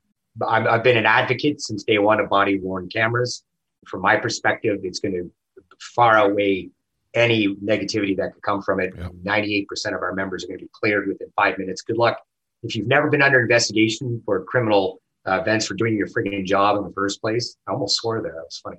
i 0.48 0.62
have 0.62 0.84
been 0.84 0.98
an 0.98 1.06
advocate 1.06 1.62
since 1.62 1.84
day 1.84 1.98
one 1.98 2.20
of 2.20 2.30
body 2.30 2.60
worn 2.60 2.90
cameras. 2.90 3.44
From 3.88 4.02
my 4.02 4.18
perspective, 4.18 4.80
it's 4.84 5.00
going 5.00 5.14
to 5.14 5.32
far 5.80 6.18
outweigh 6.18 6.70
any 7.14 7.56
negativity 7.56 8.16
that 8.18 8.34
could 8.34 8.44
come 8.44 8.62
from 8.62 8.80
it. 8.80 8.94
Yeah. 8.98 9.10
98% 9.24 9.96
of 9.96 10.02
our 10.02 10.14
members 10.14 10.44
are 10.44 10.48
going 10.48 10.60
to 10.60 10.66
be 10.66 10.72
cleared 10.74 11.08
within 11.08 11.30
five 11.36 11.58
minutes. 11.58 11.82
Good 11.82 11.98
luck. 11.98 12.20
If 12.64 12.76
you've 12.76 12.88
never 12.88 13.10
been 13.10 13.22
under 13.22 13.42
investigation 13.42 14.22
for 14.26 14.44
criminal 14.44 15.02
uh, 15.28 15.40
events 15.42 15.66
for 15.66 15.76
doing 15.76 15.96
your 15.96 16.08
freaking 16.08 16.46
job 16.46 16.78
in 16.78 16.84
the 16.84 16.92
first 16.94 17.22
place, 17.22 17.56
I 17.68 17.72
almost 17.72 17.96
swore 17.96 18.22
there. 18.22 18.34
That 18.34 18.44
was 18.44 18.58
funny. 18.58 18.78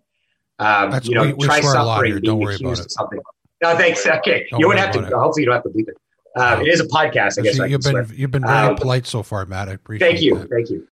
Um, 0.59 1.01
you 1.05 1.15
know, 1.15 1.23
we, 1.23 1.33
we 1.35 1.47
try 1.47 1.61
suffering 1.61 2.21
being 2.21 2.41
Don't 2.41 2.55
accused 2.55 2.85
of 2.85 2.93
something. 2.93 3.21
No, 3.63 3.77
thanks. 3.77 4.07
Okay. 4.07 4.47
Don't 4.51 4.61
you 4.61 4.69
wouldn't 4.69 4.85
have 4.85 4.95
to, 4.95 5.07
it. 5.07 5.13
hopefully 5.13 5.43
you 5.43 5.47
don't 5.47 5.55
have 5.55 5.65
to 5.65 5.71
bleep 5.71 5.89
it. 5.89 5.97
Uh, 6.37 6.61
It 6.61 6.69
is 6.69 6.81
a 6.81 6.87
podcast, 6.87 7.39
I 7.39 7.43
guess. 7.43 7.59
you've 7.59 7.81
been, 7.81 8.13
you've 8.15 8.31
been 8.31 8.47
very 8.47 8.69
um, 8.69 8.77
polite 8.77 9.07
so 9.07 9.23
far, 9.23 9.47
Matt. 9.47 9.69
I 9.69 9.73
appreciate 9.73 10.07
it. 10.07 10.11
Thank 10.11 10.23
you. 10.23 10.39
That. 10.39 10.51
Thank 10.51 10.71
you. 10.71 10.87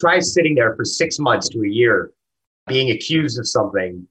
Try 0.00 0.20
sitting 0.20 0.54
there 0.54 0.74
for 0.74 0.84
six 0.84 1.18
months 1.18 1.48
to 1.50 1.62
a 1.62 1.68
year 1.68 2.12
being 2.66 2.90
accused 2.90 3.38
of 3.38 3.46
something 3.46 4.06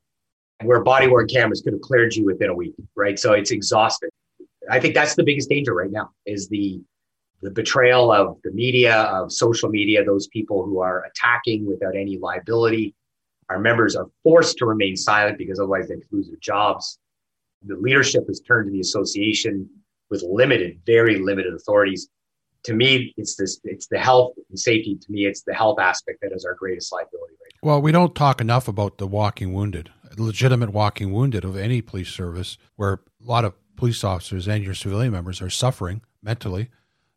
where 0.63 0.81
body 0.81 1.07
worn 1.07 1.27
cameras 1.27 1.61
could 1.61 1.73
have 1.73 1.81
cleared 1.81 2.15
you 2.15 2.25
within 2.25 2.49
a 2.49 2.53
week, 2.53 2.75
right? 2.95 3.17
So 3.17 3.33
it's 3.33 3.51
exhausting. 3.51 4.09
I 4.69 4.79
think 4.79 4.93
that's 4.93 5.15
the 5.15 5.23
biggest 5.23 5.49
danger 5.49 5.73
right 5.73 5.91
now 5.91 6.11
is 6.25 6.47
the 6.49 6.81
the 7.41 7.49
betrayal 7.49 8.11
of 8.11 8.37
the 8.43 8.51
media, 8.51 9.03
of 9.03 9.31
social 9.31 9.69
media, 9.69 10.03
those 10.03 10.27
people 10.27 10.65
who 10.65 10.81
are 10.81 11.05
attacking 11.05 11.65
without 11.65 11.95
any 11.95 12.17
liability. 12.17 12.93
Our 13.49 13.59
members 13.59 13.95
are 13.95 14.07
forced 14.23 14.57
to 14.57 14.65
remain 14.65 14.97
silent 14.97 15.37
because 15.37 15.57
otherwise 15.57 15.87
they 15.87 15.95
could 15.95 16.11
lose 16.11 16.27
their 16.27 16.37
jobs. 16.41 16.99
The 17.65 17.77
leadership 17.77 18.27
has 18.27 18.41
turned 18.41 18.67
to 18.67 18.71
the 18.73 18.81
association 18.81 19.69
with 20.09 20.23
limited, 20.23 20.79
very 20.85 21.19
limited 21.19 21.53
authorities. 21.53 22.09
To 22.63 22.73
me, 22.73 23.13
it's 23.17 23.35
this 23.35 23.59
it's 23.63 23.87
the 23.87 23.99
health 23.99 24.33
and 24.49 24.59
safety. 24.59 24.97
To 24.99 25.11
me, 25.11 25.25
it's 25.25 25.43
the 25.43 25.53
health 25.53 25.79
aspect 25.79 26.19
that 26.21 26.31
is 26.33 26.43
our 26.45 26.55
greatest 26.55 26.91
liability 26.91 27.35
right 27.41 27.51
now. 27.63 27.67
Well, 27.67 27.81
we 27.81 27.91
don't 27.91 28.13
talk 28.13 28.41
enough 28.41 28.67
about 28.67 28.97
the 28.97 29.07
walking 29.07 29.53
wounded 29.53 29.91
legitimate 30.17 30.71
walking 30.71 31.11
wounded 31.11 31.43
of 31.43 31.55
any 31.55 31.81
police 31.81 32.09
service 32.09 32.57
where 32.75 32.93
a 32.93 32.99
lot 33.21 33.45
of 33.45 33.53
police 33.75 34.03
officers 34.03 34.47
and 34.47 34.63
your 34.63 34.73
civilian 34.73 35.11
members 35.11 35.41
are 35.41 35.49
suffering 35.49 36.01
mentally. 36.21 36.69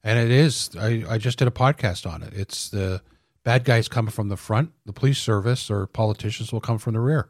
And 0.05 0.19
it 0.19 0.31
is, 0.31 0.71
I, 0.79 1.05
I 1.09 1.19
just 1.19 1.39
did 1.39 1.49
a 1.49 1.53
podcast 1.53 2.11
on 2.11 2.23
it. 2.23 2.33
It's 2.35 2.71
the 2.71 3.03
bad 3.45 3.65
guys 3.65 3.89
come 3.89 4.09
from 4.09 4.29
the 4.29 4.37
front, 4.37 4.73
the 4.85 4.93
police 4.93 5.19
service 5.19 5.71
or 5.71 5.87
politicians 5.87 6.53
will 6.53 6.61
come 6.61 6.79
from 6.79 6.95
the 6.95 7.01
rear. 7.01 7.29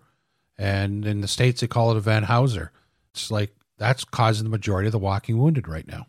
And 0.59 1.07
in 1.07 1.21
the 1.21 1.29
States, 1.29 1.61
they 1.61 1.67
call 1.67 1.91
it 1.91 1.97
a 1.97 2.01
Van 2.01 2.25
Hauser. 2.25 2.73
It's 3.13 3.31
like 3.31 3.55
that's 3.79 4.05
causing 4.05 4.45
the 4.45 4.51
majority 4.51 4.87
of 4.87 4.93
the 4.93 4.99
walking 4.99 5.39
wounded 5.39 5.69
right 5.69 5.87
now. 5.87 6.07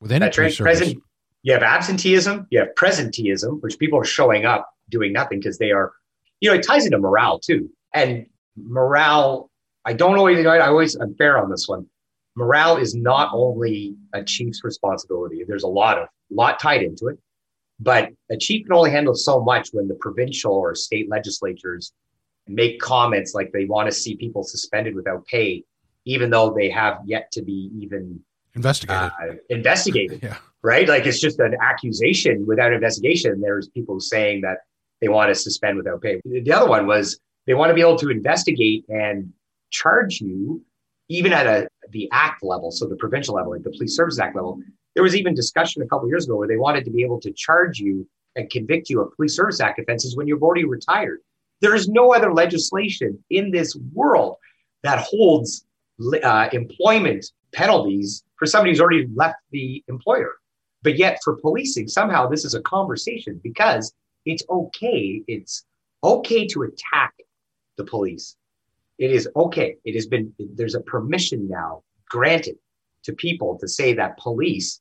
With 0.00 0.12
any 0.12 0.32
service. 0.32 0.58
Present, 0.58 0.98
you 1.42 1.52
have 1.52 1.62
absenteeism, 1.62 2.46
you 2.50 2.58
have 2.60 2.68
presenteeism, 2.76 3.62
which 3.62 3.78
people 3.78 3.98
are 3.98 4.04
showing 4.04 4.44
up 4.44 4.68
doing 4.88 5.12
nothing 5.12 5.38
because 5.38 5.58
they 5.58 5.70
are, 5.70 5.92
you 6.40 6.48
know, 6.48 6.56
it 6.56 6.62
ties 6.62 6.84
into 6.84 6.98
morale 6.98 7.38
too. 7.38 7.70
And 7.94 8.26
morale, 8.56 9.50
I 9.84 9.92
don't 9.92 10.16
always, 10.16 10.44
I 10.46 10.60
always, 10.60 10.94
I'm 10.96 11.14
fair 11.14 11.38
on 11.38 11.50
this 11.50 11.68
one. 11.68 11.86
Morale 12.36 12.78
is 12.78 12.94
not 12.94 13.30
only 13.32 13.94
a 14.14 14.24
chief's 14.24 14.64
responsibility. 14.64 15.44
There's 15.46 15.64
a 15.64 15.68
lot 15.68 15.98
of, 15.98 16.08
lot 16.30 16.58
tied 16.58 16.82
into 16.82 17.08
it, 17.08 17.18
but 17.78 18.10
a 18.30 18.36
chief 18.36 18.64
can 18.64 18.72
only 18.72 18.90
handle 18.90 19.14
so 19.14 19.42
much 19.42 19.70
when 19.72 19.88
the 19.88 19.94
provincial 19.96 20.52
or 20.52 20.74
state 20.74 21.10
legislatures 21.10 21.92
make 22.46 22.80
comments 22.80 23.34
like 23.34 23.52
they 23.52 23.66
want 23.66 23.88
to 23.88 23.92
see 23.92 24.16
people 24.16 24.42
suspended 24.42 24.94
without 24.94 25.26
pay, 25.26 25.64
even 26.04 26.30
though 26.30 26.52
they 26.52 26.68
have 26.70 26.98
yet 27.04 27.30
to 27.32 27.42
be 27.42 27.70
even 27.76 28.20
investigated. 28.54 29.12
Uh, 29.20 29.34
investigated. 29.48 30.20
yeah. 30.22 30.36
Right. 30.62 30.88
Like 30.88 31.06
it's 31.06 31.20
just 31.20 31.40
an 31.40 31.56
accusation 31.60 32.46
without 32.46 32.72
investigation. 32.72 33.40
There's 33.40 33.68
people 33.68 33.98
saying 33.98 34.42
that 34.42 34.58
they 35.00 35.08
want 35.08 35.30
to 35.30 35.34
suspend 35.34 35.76
without 35.76 36.00
pay. 36.00 36.20
The 36.24 36.52
other 36.52 36.68
one 36.68 36.86
was 36.86 37.18
they 37.46 37.54
want 37.54 37.70
to 37.70 37.74
be 37.74 37.80
able 37.80 37.98
to 37.98 38.10
investigate 38.10 38.84
and 38.88 39.32
charge 39.70 40.20
you 40.20 40.62
even 41.08 41.32
at 41.32 41.46
a 41.46 41.68
the 41.90 42.08
act 42.12 42.42
level, 42.42 42.70
so 42.70 42.86
the 42.86 42.96
provincial 42.96 43.34
level, 43.34 43.52
like 43.52 43.62
the 43.62 43.70
Police 43.70 43.96
Services 43.96 44.18
Act 44.18 44.36
level. 44.36 44.60
There 44.94 45.02
was 45.02 45.16
even 45.16 45.34
discussion 45.34 45.82
a 45.82 45.86
couple 45.86 46.08
years 46.08 46.26
ago 46.26 46.36
where 46.36 46.48
they 46.48 46.56
wanted 46.56 46.84
to 46.84 46.90
be 46.90 47.02
able 47.02 47.20
to 47.20 47.32
charge 47.32 47.78
you 47.78 48.08
and 48.36 48.48
convict 48.50 48.88
you 48.88 49.00
of 49.00 49.14
Police 49.16 49.36
Service 49.36 49.60
Act 49.60 49.78
offenses 49.78 50.16
when 50.16 50.26
you've 50.26 50.42
already 50.42 50.64
retired. 50.64 51.18
There 51.60 51.74
is 51.74 51.88
no 51.88 52.14
other 52.14 52.32
legislation 52.32 53.22
in 53.30 53.50
this 53.50 53.76
world 53.92 54.36
that 54.82 55.00
holds 55.00 55.64
uh, 56.22 56.48
employment 56.52 57.26
penalties 57.52 58.24
for 58.36 58.46
somebody 58.46 58.70
who's 58.70 58.80
already 58.80 59.08
left 59.14 59.36
the 59.50 59.82
employer. 59.88 60.32
But 60.82 60.98
yet, 60.98 61.18
for 61.22 61.36
policing, 61.36 61.88
somehow 61.88 62.28
this 62.28 62.44
is 62.44 62.54
a 62.54 62.62
conversation 62.62 63.40
because 63.42 63.92
it's 64.24 64.42
okay. 64.50 65.22
It's 65.28 65.64
okay 66.02 66.46
to 66.48 66.62
attack 66.62 67.14
the 67.76 67.84
police. 67.84 68.36
It 68.98 69.10
is 69.12 69.28
okay. 69.36 69.76
It 69.84 69.94
has 69.94 70.06
been, 70.06 70.32
there's 70.54 70.74
a 70.74 70.80
permission 70.80 71.48
now 71.48 71.82
granted 72.08 72.56
to 73.04 73.12
people 73.12 73.58
to 73.58 73.68
say 73.68 73.94
that 73.94 74.18
police 74.18 74.80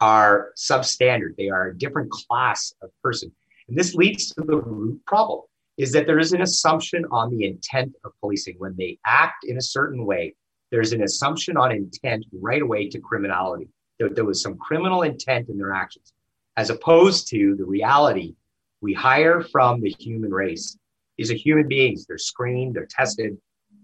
are 0.00 0.50
substandard. 0.56 1.36
They 1.36 1.48
are 1.48 1.68
a 1.68 1.78
different 1.78 2.10
class 2.10 2.74
of 2.82 2.90
person. 3.02 3.32
And 3.68 3.78
this 3.78 3.94
leads 3.94 4.30
to 4.34 4.42
the 4.42 4.56
root 4.56 5.00
problem 5.06 5.42
is 5.78 5.92
that 5.92 6.06
there 6.06 6.18
is 6.18 6.32
an 6.32 6.42
assumption 6.42 7.04
on 7.10 7.30
the 7.30 7.46
intent 7.46 7.94
of 8.04 8.12
policing. 8.20 8.56
When 8.58 8.74
they 8.76 8.98
act 9.06 9.44
in 9.44 9.56
a 9.56 9.62
certain 9.62 10.04
way, 10.04 10.34
there's 10.72 10.92
an 10.92 11.02
assumption 11.02 11.56
on 11.56 11.70
intent 11.70 12.24
right 12.32 12.62
away 12.62 12.88
to 12.88 12.98
criminality. 12.98 13.68
There, 13.98 14.08
there 14.08 14.24
was 14.24 14.42
some 14.42 14.56
criminal 14.56 15.02
intent 15.02 15.50
in 15.50 15.58
their 15.58 15.72
actions, 15.72 16.12
as 16.56 16.70
opposed 16.70 17.28
to 17.28 17.54
the 17.56 17.64
reality 17.64 18.34
we 18.80 18.94
hire 18.94 19.42
from 19.42 19.80
the 19.82 19.94
human 20.00 20.32
race. 20.32 20.76
These 21.18 21.30
are 21.30 21.34
human 21.34 21.68
beings. 21.68 22.06
They're 22.06 22.18
screened, 22.18 22.74
they're 22.74 22.88
tested. 22.90 23.36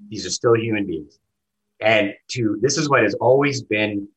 These 0.08 0.26
are 0.26 0.30
still 0.30 0.56
human 0.56 0.86
beings. 0.86 1.20
And 1.80 2.14
to 2.28 2.58
this 2.60 2.78
is 2.78 2.88
what 2.88 3.02
has 3.02 3.14
always 3.14 3.62
been 3.62 4.08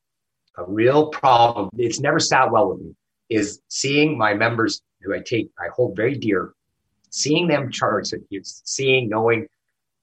a 0.57 0.63
real 0.63 1.10
problem. 1.10 1.69
It's 1.77 1.99
never 1.99 2.19
sat 2.19 2.51
well 2.51 2.69
with 2.69 2.81
me 2.81 2.95
is 3.29 3.62
seeing 3.69 4.17
my 4.17 4.34
members 4.34 4.81
who 5.01 5.13
I 5.13 5.19
take, 5.19 5.49
I 5.57 5.69
hold 5.73 5.95
very 5.95 6.15
dear, 6.15 6.53
seeing 7.10 7.47
them 7.47 7.71
charged, 7.71 8.13
seeing, 8.43 9.07
knowing 9.07 9.47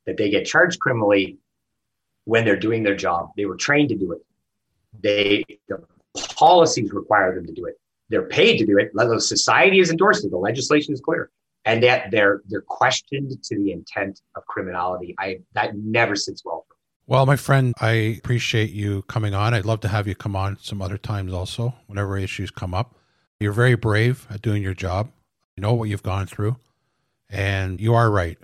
that 0.06 0.16
they 0.16 0.30
get 0.30 0.46
charged 0.46 0.80
criminally 0.80 1.38
when 2.28 2.44
they're 2.44 2.58
doing 2.68 2.82
their 2.82 2.94
job. 2.94 3.30
They 3.38 3.46
were 3.46 3.56
trained 3.56 3.88
to 3.88 3.94
do 3.94 4.12
it. 4.12 4.20
They, 5.00 5.46
the 5.66 5.82
policies 6.36 6.92
require 6.92 7.34
them 7.34 7.46
to 7.46 7.54
do 7.54 7.64
it. 7.64 7.80
They're 8.10 8.28
paid 8.28 8.58
to 8.58 8.66
do 8.66 8.76
it. 8.76 8.90
The 8.92 9.18
society 9.18 9.78
has 9.78 9.88
endorsed 9.88 10.26
it. 10.26 10.30
The 10.30 10.36
legislation 10.36 10.92
is 10.92 11.00
clear. 11.00 11.30
And 11.64 11.82
that 11.84 12.10
they're, 12.10 12.42
they're 12.46 12.60
questioned 12.60 13.42
to 13.42 13.56
the 13.56 13.72
intent 13.72 14.20
of 14.36 14.44
criminality. 14.44 15.14
I, 15.18 15.38
that 15.54 15.78
never 15.78 16.14
sits 16.16 16.44
well 16.44 16.66
for 16.68 16.74
me. 16.74 16.78
Well, 17.06 17.24
my 17.24 17.36
friend, 17.36 17.74
I 17.80 17.92
appreciate 18.22 18.72
you 18.72 19.02
coming 19.02 19.32
on. 19.32 19.54
I'd 19.54 19.64
love 19.64 19.80
to 19.80 19.88
have 19.88 20.06
you 20.06 20.14
come 20.14 20.36
on 20.36 20.58
some 20.60 20.82
other 20.82 20.98
times 20.98 21.32
also, 21.32 21.74
whenever 21.86 22.18
issues 22.18 22.50
come 22.50 22.74
up. 22.74 22.94
You're 23.40 23.52
very 23.52 23.74
brave 23.74 24.26
at 24.28 24.42
doing 24.42 24.62
your 24.62 24.74
job. 24.74 25.10
You 25.56 25.62
know 25.62 25.72
what 25.72 25.88
you've 25.88 26.02
gone 26.02 26.26
through. 26.26 26.56
And 27.30 27.80
you 27.80 27.94
are 27.94 28.10
right. 28.10 28.36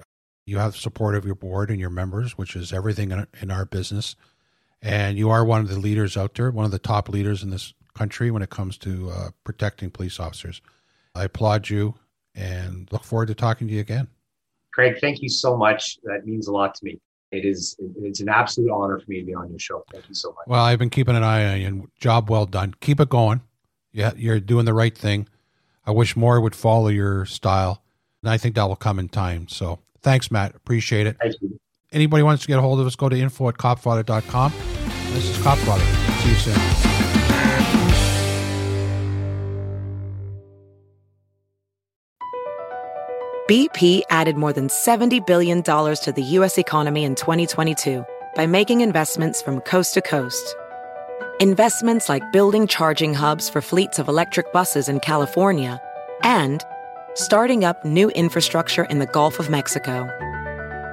You 0.46 0.58
have 0.58 0.72
the 0.72 0.78
support 0.78 1.14
of 1.14 1.24
your 1.24 1.34
board 1.34 1.70
and 1.70 1.80
your 1.80 1.90
members, 1.90 2.36
which 2.36 2.54
is 2.54 2.72
everything 2.72 3.26
in 3.40 3.50
our 3.50 3.64
business. 3.64 4.16
And 4.82 5.16
you 5.16 5.30
are 5.30 5.44
one 5.44 5.60
of 5.60 5.68
the 5.68 5.78
leaders 5.78 6.16
out 6.16 6.34
there, 6.34 6.50
one 6.50 6.66
of 6.66 6.70
the 6.70 6.78
top 6.78 7.08
leaders 7.08 7.42
in 7.42 7.50
this 7.50 7.72
country 7.94 8.30
when 8.30 8.42
it 8.42 8.50
comes 8.50 8.76
to 8.78 9.10
uh, 9.10 9.30
protecting 9.44 9.90
police 9.90 10.20
officers. 10.20 10.60
I 11.14 11.24
applaud 11.24 11.70
you 11.70 11.94
and 12.34 12.88
look 12.92 13.04
forward 13.04 13.26
to 13.26 13.34
talking 13.34 13.68
to 13.68 13.74
you 13.74 13.80
again. 13.80 14.08
Craig, 14.72 14.98
thank 15.00 15.22
you 15.22 15.28
so 15.28 15.56
much. 15.56 15.98
That 16.02 16.26
means 16.26 16.48
a 16.48 16.52
lot 16.52 16.74
to 16.74 16.84
me 16.84 17.00
it 17.34 17.44
is 17.44 17.76
it's 18.00 18.20
an 18.20 18.28
absolute 18.28 18.70
honor 18.70 18.98
for 18.98 19.10
me 19.10 19.20
to 19.20 19.26
be 19.26 19.34
on 19.34 19.50
your 19.50 19.58
show. 19.58 19.84
Thank 19.92 20.08
you 20.08 20.14
so 20.14 20.30
much. 20.30 20.46
Well, 20.46 20.62
I've 20.64 20.78
been 20.78 20.90
keeping 20.90 21.16
an 21.16 21.24
eye 21.24 21.52
on 21.52 21.60
you. 21.60 21.66
And 21.66 21.88
job 21.98 22.30
well 22.30 22.46
done. 22.46 22.74
Keep 22.80 23.00
it 23.00 23.08
going. 23.08 23.42
Yeah, 23.92 24.12
you're 24.16 24.40
doing 24.40 24.64
the 24.64 24.74
right 24.74 24.96
thing. 24.96 25.28
I 25.86 25.90
wish 25.90 26.16
more 26.16 26.40
would 26.40 26.54
follow 26.54 26.88
your 26.88 27.26
style, 27.26 27.82
and 28.22 28.30
I 28.30 28.38
think 28.38 28.54
that 28.54 28.64
will 28.64 28.76
come 28.76 28.98
in 28.98 29.08
time. 29.08 29.48
So, 29.48 29.80
thanks, 30.04 30.30
Matt. 30.30 30.54
Appreciate 30.54 31.08
it. 31.08 31.16
Thank 31.20 31.34
you. 31.40 31.58
Anybody 31.90 32.22
wants 32.22 32.42
to 32.42 32.48
get 32.48 32.58
a 32.58 32.62
hold 32.62 32.80
of 32.80 32.86
us, 32.86 32.94
go 32.94 33.08
to 33.08 33.16
info 33.16 33.48
at 33.48 33.56
copfather.com. 33.56 34.52
This 35.12 35.28
is 35.28 35.36
Copfather. 35.38 36.22
See 36.22 36.30
you 36.30 36.34
soon. 36.36 36.84
BP 43.48 44.02
added 44.08 44.36
more 44.36 44.54
than 44.54 44.68
$70 44.68 45.26
billion 45.26 45.62
to 45.62 46.12
the 46.16 46.22
U.S. 46.22 46.56
economy 46.56 47.04
in 47.04 47.14
2022 47.14 48.04
by 48.34 48.46
making 48.46 48.80
investments 48.80 49.42
from 49.42 49.60
coast 49.60 49.94
to 49.94 50.00
coast. 50.00 50.56
Investments 51.40 52.08
like 52.08 52.32
building 52.32 52.66
charging 52.66 53.12
hubs 53.12 53.50
for 53.50 53.60
fleets 53.60 53.98
of 53.98 54.08
electric 54.08 54.52
buses 54.52 54.88
in 54.88 54.98
California 54.98 55.80
and 56.22 56.64
starting 57.14 57.64
up 57.64 57.84
new 57.84 58.10
infrastructure 58.10 58.84
in 58.84 58.98
the 58.98 59.06
Gulf 59.06 59.38
of 59.38 59.50
Mexico. 59.50 60.08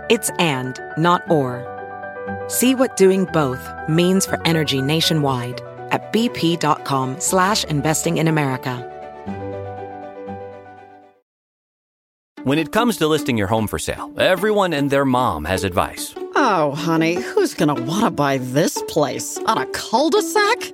It's 0.09 0.29
and, 0.39 0.79
not 0.97 1.29
or. 1.29 1.67
See 2.47 2.75
what 2.75 2.97
doing 2.97 3.25
both 3.25 3.67
means 3.89 4.25
for 4.25 4.41
energy 4.47 4.81
nationwide 4.81 5.61
at 5.91 6.13
bp.com 6.13 7.19
slash 7.19 7.63
investing 7.65 8.17
in 8.17 8.27
America. 8.27 8.87
When 12.43 12.57
it 12.57 12.71
comes 12.71 12.97
to 12.97 13.07
listing 13.07 13.37
your 13.37 13.47
home 13.47 13.67
for 13.67 13.77
sale, 13.77 14.11
everyone 14.17 14.73
and 14.73 14.89
their 14.89 15.05
mom 15.05 15.45
has 15.45 15.63
advice. 15.63 16.15
Oh, 16.35 16.71
honey, 16.75 17.13
who's 17.13 17.53
going 17.53 17.75
to 17.75 17.83
want 17.83 18.03
to 18.03 18.09
buy 18.09 18.39
this 18.39 18.81
place? 18.87 19.37
On 19.45 19.59
a 19.59 19.67
cul 19.67 20.09
de 20.09 20.23
sac? 20.23 20.73